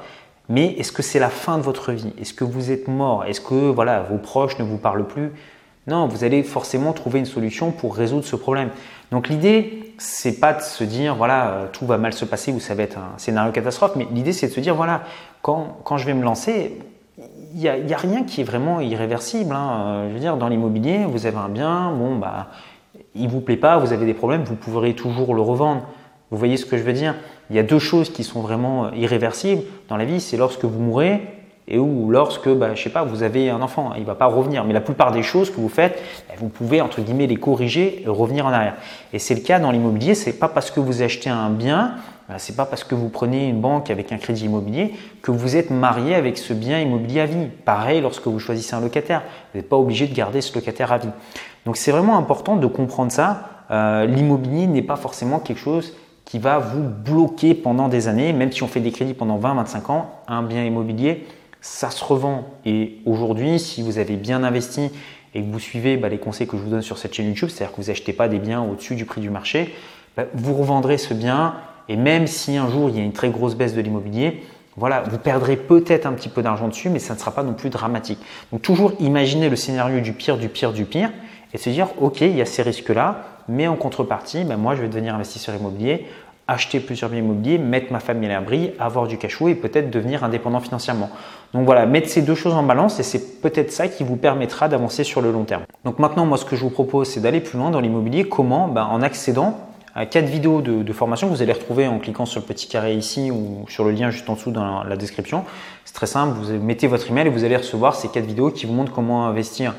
Mais 0.49 0.67
est-ce 0.79 0.93
que 0.93 1.03
c'est 1.03 1.19
la 1.19 1.31
fin 1.31 1.59
de 1.59 1.63
votre 1.63 1.93
vie? 1.93 2.13
Est-ce 2.21 2.35
que 2.35 2.45
vous 2.45 2.71
êtes 2.71 2.89
mort? 2.89 3.25
Est-ce 3.25 3.41
que 3.41 3.55
voilà, 3.55 4.01
vos 4.03 4.19
proches 4.19 4.59
ne 4.59 4.65
vous 4.65 4.79
parlent 4.79 5.07
plus? 5.07 5.33
Non, 5.87 6.07
vous 6.07 6.25
allez 6.25 6.43
forcément 6.43 6.93
trouver 6.93 7.21
une 7.21 7.27
solution 7.27 7.71
pour 7.71 7.97
résoudre 7.97 8.25
ce 8.25 8.37
problème. 8.37 8.71
Donc 9.11 9.29
l'idée, 9.29 9.95
c'est 9.99 10.39
pas 10.39 10.53
de 10.53 10.61
se 10.61 10.85
dire 10.85 11.15
voilà, 11.15 11.51
euh, 11.51 11.67
tout 11.73 11.87
va 11.87 11.99
mal 11.99 12.13
se 12.13 12.25
passer 12.25 12.53
ou 12.53 12.61
ça 12.61 12.75
va 12.75 12.83
être 12.83 12.99
un 12.99 13.17
scénario 13.17 13.51
catastrophe, 13.53 13.93
mais 13.97 14.07
l'idée 14.13 14.33
c'est 14.33 14.49
de 14.49 14.53
se 14.53 14.61
dire 14.61 14.75
voilà, 14.75 15.03
quand, 15.43 15.97
je 15.97 16.05
vais 16.05 16.15
me 16.15 16.23
lancer, 16.23 16.79
n'y 17.55 17.69
a, 17.69 17.97
rien 17.97 18.25
qui 18.25 18.41
est 18.41 18.45
vraiment 18.45 18.81
irréversible. 18.81 19.55
Hein. 19.55 19.71
Euh, 19.71 20.09
je 20.09 20.15
veux 20.15 20.21
dire, 20.21 20.37
dans 20.37 20.49
l'immobilier, 20.49 21.05
vous 21.07 21.27
avez 21.27 21.37
un 21.37 21.49
bien, 21.49 21.93
bon, 21.93 22.17
bah, 22.17 22.49
il 23.15 23.25
ne 23.25 23.29
vous 23.29 23.41
plaît 23.41 23.57
pas, 23.57 23.79
vous 23.79 23.93
avez 23.93 24.07
des 24.07 24.15
problèmes, 24.15 24.45
vous 24.45 24.57
pourrez 24.57 24.95
toujours 24.95 25.35
le 25.35 25.43
revendre. 25.43 25.83
Vous 26.31 26.39
voyez 26.39 26.57
ce 26.57 26.67
que 26.67 26.79
je 26.79 26.83
veux 26.83 26.93
dire? 26.93 27.15
Il 27.51 27.57
y 27.57 27.59
a 27.59 27.63
deux 27.63 27.79
choses 27.79 28.11
qui 28.13 28.23
sont 28.23 28.41
vraiment 28.41 28.87
euh, 28.87 28.91
irréversibles 28.95 29.63
dans 29.89 29.97
la 29.97 30.05
vie, 30.05 30.21
c'est 30.21 30.37
lorsque 30.37 30.65
vous 30.65 30.81
mourrez 30.81 31.21
et 31.71 31.79
ou 31.79 32.11
lorsque, 32.11 32.49
bah, 32.49 32.75
je 32.75 32.83
sais 32.83 32.91
pas, 32.91 33.05
vous 33.05 33.23
avez 33.23 33.49
un 33.49 33.63
enfant, 33.63 33.93
il 33.95 34.03
ne 34.03 34.07
va 34.07 34.17
pas 34.17 34.27
revenir. 34.27 34.65
Mais 34.65 34.73
la 34.73 34.81
plupart 34.81 35.13
des 35.13 35.23
choses 35.23 35.51
que 35.51 35.61
vous 35.61 35.69
faites, 35.69 36.03
bah, 36.29 36.35
vous 36.39 36.49
pouvez 36.49 36.81
entre 36.81 37.01
guillemets 37.01 37.29
les 37.29 37.37
corriger 37.37 38.03
et 38.03 38.09
revenir 38.09 38.47
en 38.47 38.53
arrière. 38.53 38.75
Et 39.13 39.19
c'est 39.21 39.35
le 39.35 39.41
cas 39.41 39.61
dans 39.61 39.71
l'immobilier. 39.71 40.15
C'est 40.15 40.33
pas 40.33 40.49
parce 40.49 40.71
que 40.71 40.81
vous 40.81 41.03
achetez 41.03 41.31
un 41.31 41.51
bien 41.51 41.95
ce 42.39 42.51
n'est 42.51 42.57
pas 42.57 42.67
parce 42.67 42.85
que 42.85 42.95
vous 42.95 43.09
prenez 43.09 43.49
une 43.49 43.61
banque 43.61 43.91
avec 43.91 44.13
un 44.13 44.19
crédit 44.19 44.45
immobilier 44.45 44.95
que 45.23 45.31
vous 45.31 45.57
êtes 45.57 45.71
marié 45.71 46.15
avec 46.15 46.39
ce 46.39 46.53
bien 46.53 46.81
immobilier 46.81 47.21
à 47.21 47.27
vie. 47.27 47.49
Pareil 47.65 48.01
lorsque 48.01 48.27
vous 48.27 48.39
choisissez 48.39 48.75
un 48.75 48.81
locataire. 48.81 49.23
Vous 49.53 49.59
n'êtes 49.59 49.69
pas 49.69 49.77
obligé 49.77 50.07
de 50.07 50.15
garder 50.15 50.41
ce 50.41 50.55
locataire 50.55 50.93
à 50.93 50.99
vie. 50.99 51.11
Donc 51.67 51.77
c'est 51.77 51.91
vraiment 51.91 52.17
important 52.17 52.57
de 52.57 52.67
comprendre 52.67 53.13
ça. 53.13 53.49
Euh, 53.71 54.07
l'immobilier 54.07 54.67
n'est 54.67 54.83
pas 54.83 54.97
forcément 54.97 55.39
quelque 55.39 55.59
chose 55.59 55.95
qui 56.25 56.39
va 56.39 56.59
vous 56.59 56.89
bloquer 56.89 57.55
pendant 57.55 57.89
des 57.89 58.07
années, 58.07 58.33
même 58.33 58.53
si 58.53 58.63
on 58.63 58.69
fait 58.69 58.81
des 58.81 58.93
crédits 58.93 59.15
pendant 59.15 59.39
20-25 59.39 59.91
ans, 59.91 60.11
un 60.29 60.43
bien 60.43 60.65
immobilier, 60.65 61.27
ça 61.61 61.91
se 61.91 62.05
revend. 62.05 62.45
Et 62.65 62.99
aujourd'hui, 63.05 63.59
si 63.59 63.83
vous 63.83 63.99
avez 63.99 64.17
bien 64.17 64.45
investi 64.45 64.91
et 65.35 65.43
que 65.43 65.51
vous 65.51 65.59
suivez 65.59 65.97
bah, 65.97 66.09
les 66.09 66.19
conseils 66.19 66.47
que 66.47 66.57
je 66.57 66.63
vous 66.63 66.71
donne 66.71 66.83
sur 66.83 66.99
cette 66.99 67.15
chaîne 67.15 67.27
YouTube, 67.27 67.49
c'est-à-dire 67.49 67.75
que 67.75 67.81
vous 67.81 67.89
n'achetez 67.89 68.13
pas 68.13 68.29
des 68.29 68.39
biens 68.39 68.63
au-dessus 68.63 68.95
du 68.95 69.07
prix 69.07 69.21
du 69.21 69.31
marché, 69.31 69.75
bah, 70.17 70.25
vous 70.35 70.55
revendrez 70.55 70.99
ce 70.99 71.15
bien 71.15 71.55
et 71.91 71.97
même 71.97 72.29
si 72.29 72.57
un 72.57 72.71
jour 72.71 72.89
il 72.89 72.97
y 72.97 73.01
a 73.01 73.05
une 73.05 73.13
très 73.13 73.29
grosse 73.31 73.57
baisse 73.57 73.75
de 73.75 73.81
l'immobilier, 73.81 74.45
voilà, 74.77 75.03
vous 75.03 75.19
perdrez 75.19 75.57
peut-être 75.57 76.07
un 76.07 76.13
petit 76.13 76.29
peu 76.29 76.41
d'argent 76.41 76.69
dessus, 76.69 76.89
mais 76.89 77.01
ça 77.01 77.15
ne 77.15 77.19
sera 77.19 77.33
pas 77.33 77.43
non 77.43 77.53
plus 77.53 77.69
dramatique. 77.69 78.21
Donc 78.53 78.63
toujours 78.63 78.93
imaginer 79.01 79.49
le 79.49 79.57
scénario 79.57 80.01
du 80.01 80.13
pire, 80.13 80.39
du 80.39 80.49
pire, 80.49 80.73
du 80.73 80.85
pire, 80.85 81.11
et 81.53 81.59
se 81.59 81.69
dire, 81.69 81.89
ok, 82.01 82.21
il 82.21 82.37
y 82.37 82.41
a 82.41 82.47
ces 82.47 82.63
risques-là, 82.63 83.25
mais 83.49 83.67
en 83.67 83.75
contrepartie, 83.75 84.45
ben 84.45 84.57
moi 84.57 84.77
je 84.77 84.83
vais 84.83 84.89
devenir 84.89 85.17
investisseur 85.17 85.57
immobilier, 85.57 86.07
acheter 86.47 86.79
plusieurs 86.79 87.11
biens 87.11 87.19
immobiliers, 87.19 87.59
mettre 87.59 87.93
ma 87.93 87.99
famille 87.99 88.31
à 88.31 88.35
l'abri, 88.35 88.71
avoir 88.79 89.09
du 89.09 89.19
cash 89.19 89.35
flow 89.35 89.49
et 89.49 89.57
peut-être 89.57 89.91
devenir 89.91 90.23
indépendant 90.23 90.61
financièrement. 90.61 91.11
Donc 91.55 91.65
voilà, 91.65 91.87
mettre 91.87 92.09
ces 92.09 92.23
deux 92.23 92.37
choses 92.37 92.55
en 92.55 92.63
balance 92.63 93.01
et 93.01 93.03
c'est 93.03 93.41
peut-être 93.41 93.73
ça 93.73 93.89
qui 93.89 94.05
vous 94.05 94.17
permettra 94.17 94.69
d'avancer 94.69 95.03
sur 95.03 95.21
le 95.21 95.33
long 95.33 95.43
terme. 95.43 95.65
Donc 95.85 95.99
maintenant, 95.99 96.25
moi 96.25 96.39
ce 96.39 96.45
que 96.45 96.55
je 96.55 96.63
vous 96.63 96.71
propose, 96.71 97.09
c'est 97.09 97.21
d'aller 97.21 97.41
plus 97.41 97.59
loin 97.59 97.71
dans 97.71 97.81
l'immobilier. 97.81 98.29
Comment? 98.29 98.69
Ben, 98.69 98.85
En 98.85 99.03
accédant 99.03 99.59
quatre 100.11 100.27
vidéos 100.27 100.61
de, 100.61 100.93
formation 100.93 101.29
vous 101.29 101.43
allez 101.43 101.53
retrouver 101.53 101.87
en 101.87 101.99
cliquant 101.99 102.27
sur 102.27 102.41
le 102.41 102.47
petit 102.47 102.69
carré 102.69 102.95
ici 102.95 103.31
ou 103.31 103.65
sur 103.69 103.85
le 103.85 103.91
lien 103.91 104.11
juste 104.11 104.29
en 104.29 104.35
dessous 104.35 104.51
dans 104.51 104.85
la 104.85 104.97
description. 104.97 105.45
C'est 105.85 105.95
très 105.95 106.07
simple, 106.07 106.35
vous 106.35 106.53
mettez 106.59 106.87
votre 106.87 107.11
email 107.11 107.27
et 107.27 107.31
vous 107.31 107.45
allez 107.45 107.57
recevoir 107.57 107.95
ces 107.95 108.09
quatre 108.09 108.27
vidéos 108.27 108.51
qui 108.51 108.67
vous 108.67 108.73
montrent 108.73 108.93
comment 108.93 109.27
investir 109.27 109.75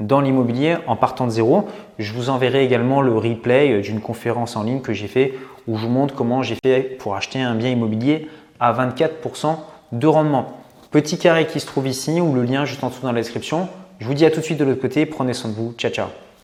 dans 0.00 0.20
l'immobilier 0.20 0.76
en 0.86 0.96
partant 0.96 1.26
de 1.26 1.30
zéro. 1.30 1.68
Je 1.98 2.12
vous 2.12 2.30
enverrai 2.30 2.64
également 2.64 3.00
le 3.00 3.16
replay 3.16 3.80
d'une 3.80 4.00
conférence 4.00 4.56
en 4.56 4.64
ligne 4.64 4.80
que 4.80 4.92
j'ai 4.92 5.08
fait 5.08 5.34
où 5.66 5.76
je 5.76 5.82
vous 5.82 5.90
montre 5.90 6.14
comment 6.14 6.42
j'ai 6.42 6.56
fait 6.62 6.80
pour 6.98 7.14
acheter 7.14 7.40
un 7.40 7.54
bien 7.54 7.70
immobilier 7.70 8.28
à 8.60 8.72
24% 8.72 9.56
de 9.92 10.06
rendement. 10.06 10.58
Petit 10.90 11.18
carré 11.18 11.46
qui 11.46 11.60
se 11.60 11.66
trouve 11.66 11.88
ici 11.88 12.20
ou 12.20 12.34
le 12.34 12.44
lien 12.44 12.64
juste 12.64 12.84
en 12.84 12.88
dessous 12.88 13.02
dans 13.02 13.12
la 13.12 13.20
description. 13.20 13.68
Je 13.98 14.06
vous 14.06 14.14
dis 14.14 14.24
à 14.26 14.30
tout 14.30 14.40
de 14.40 14.44
suite 14.44 14.58
de 14.58 14.64
l'autre 14.64 14.80
côté. 14.80 15.06
Prenez 15.06 15.32
soin 15.32 15.50
de 15.50 15.56
vous. 15.56 15.74
Ciao, 15.76 15.90
ciao. 15.90 16.24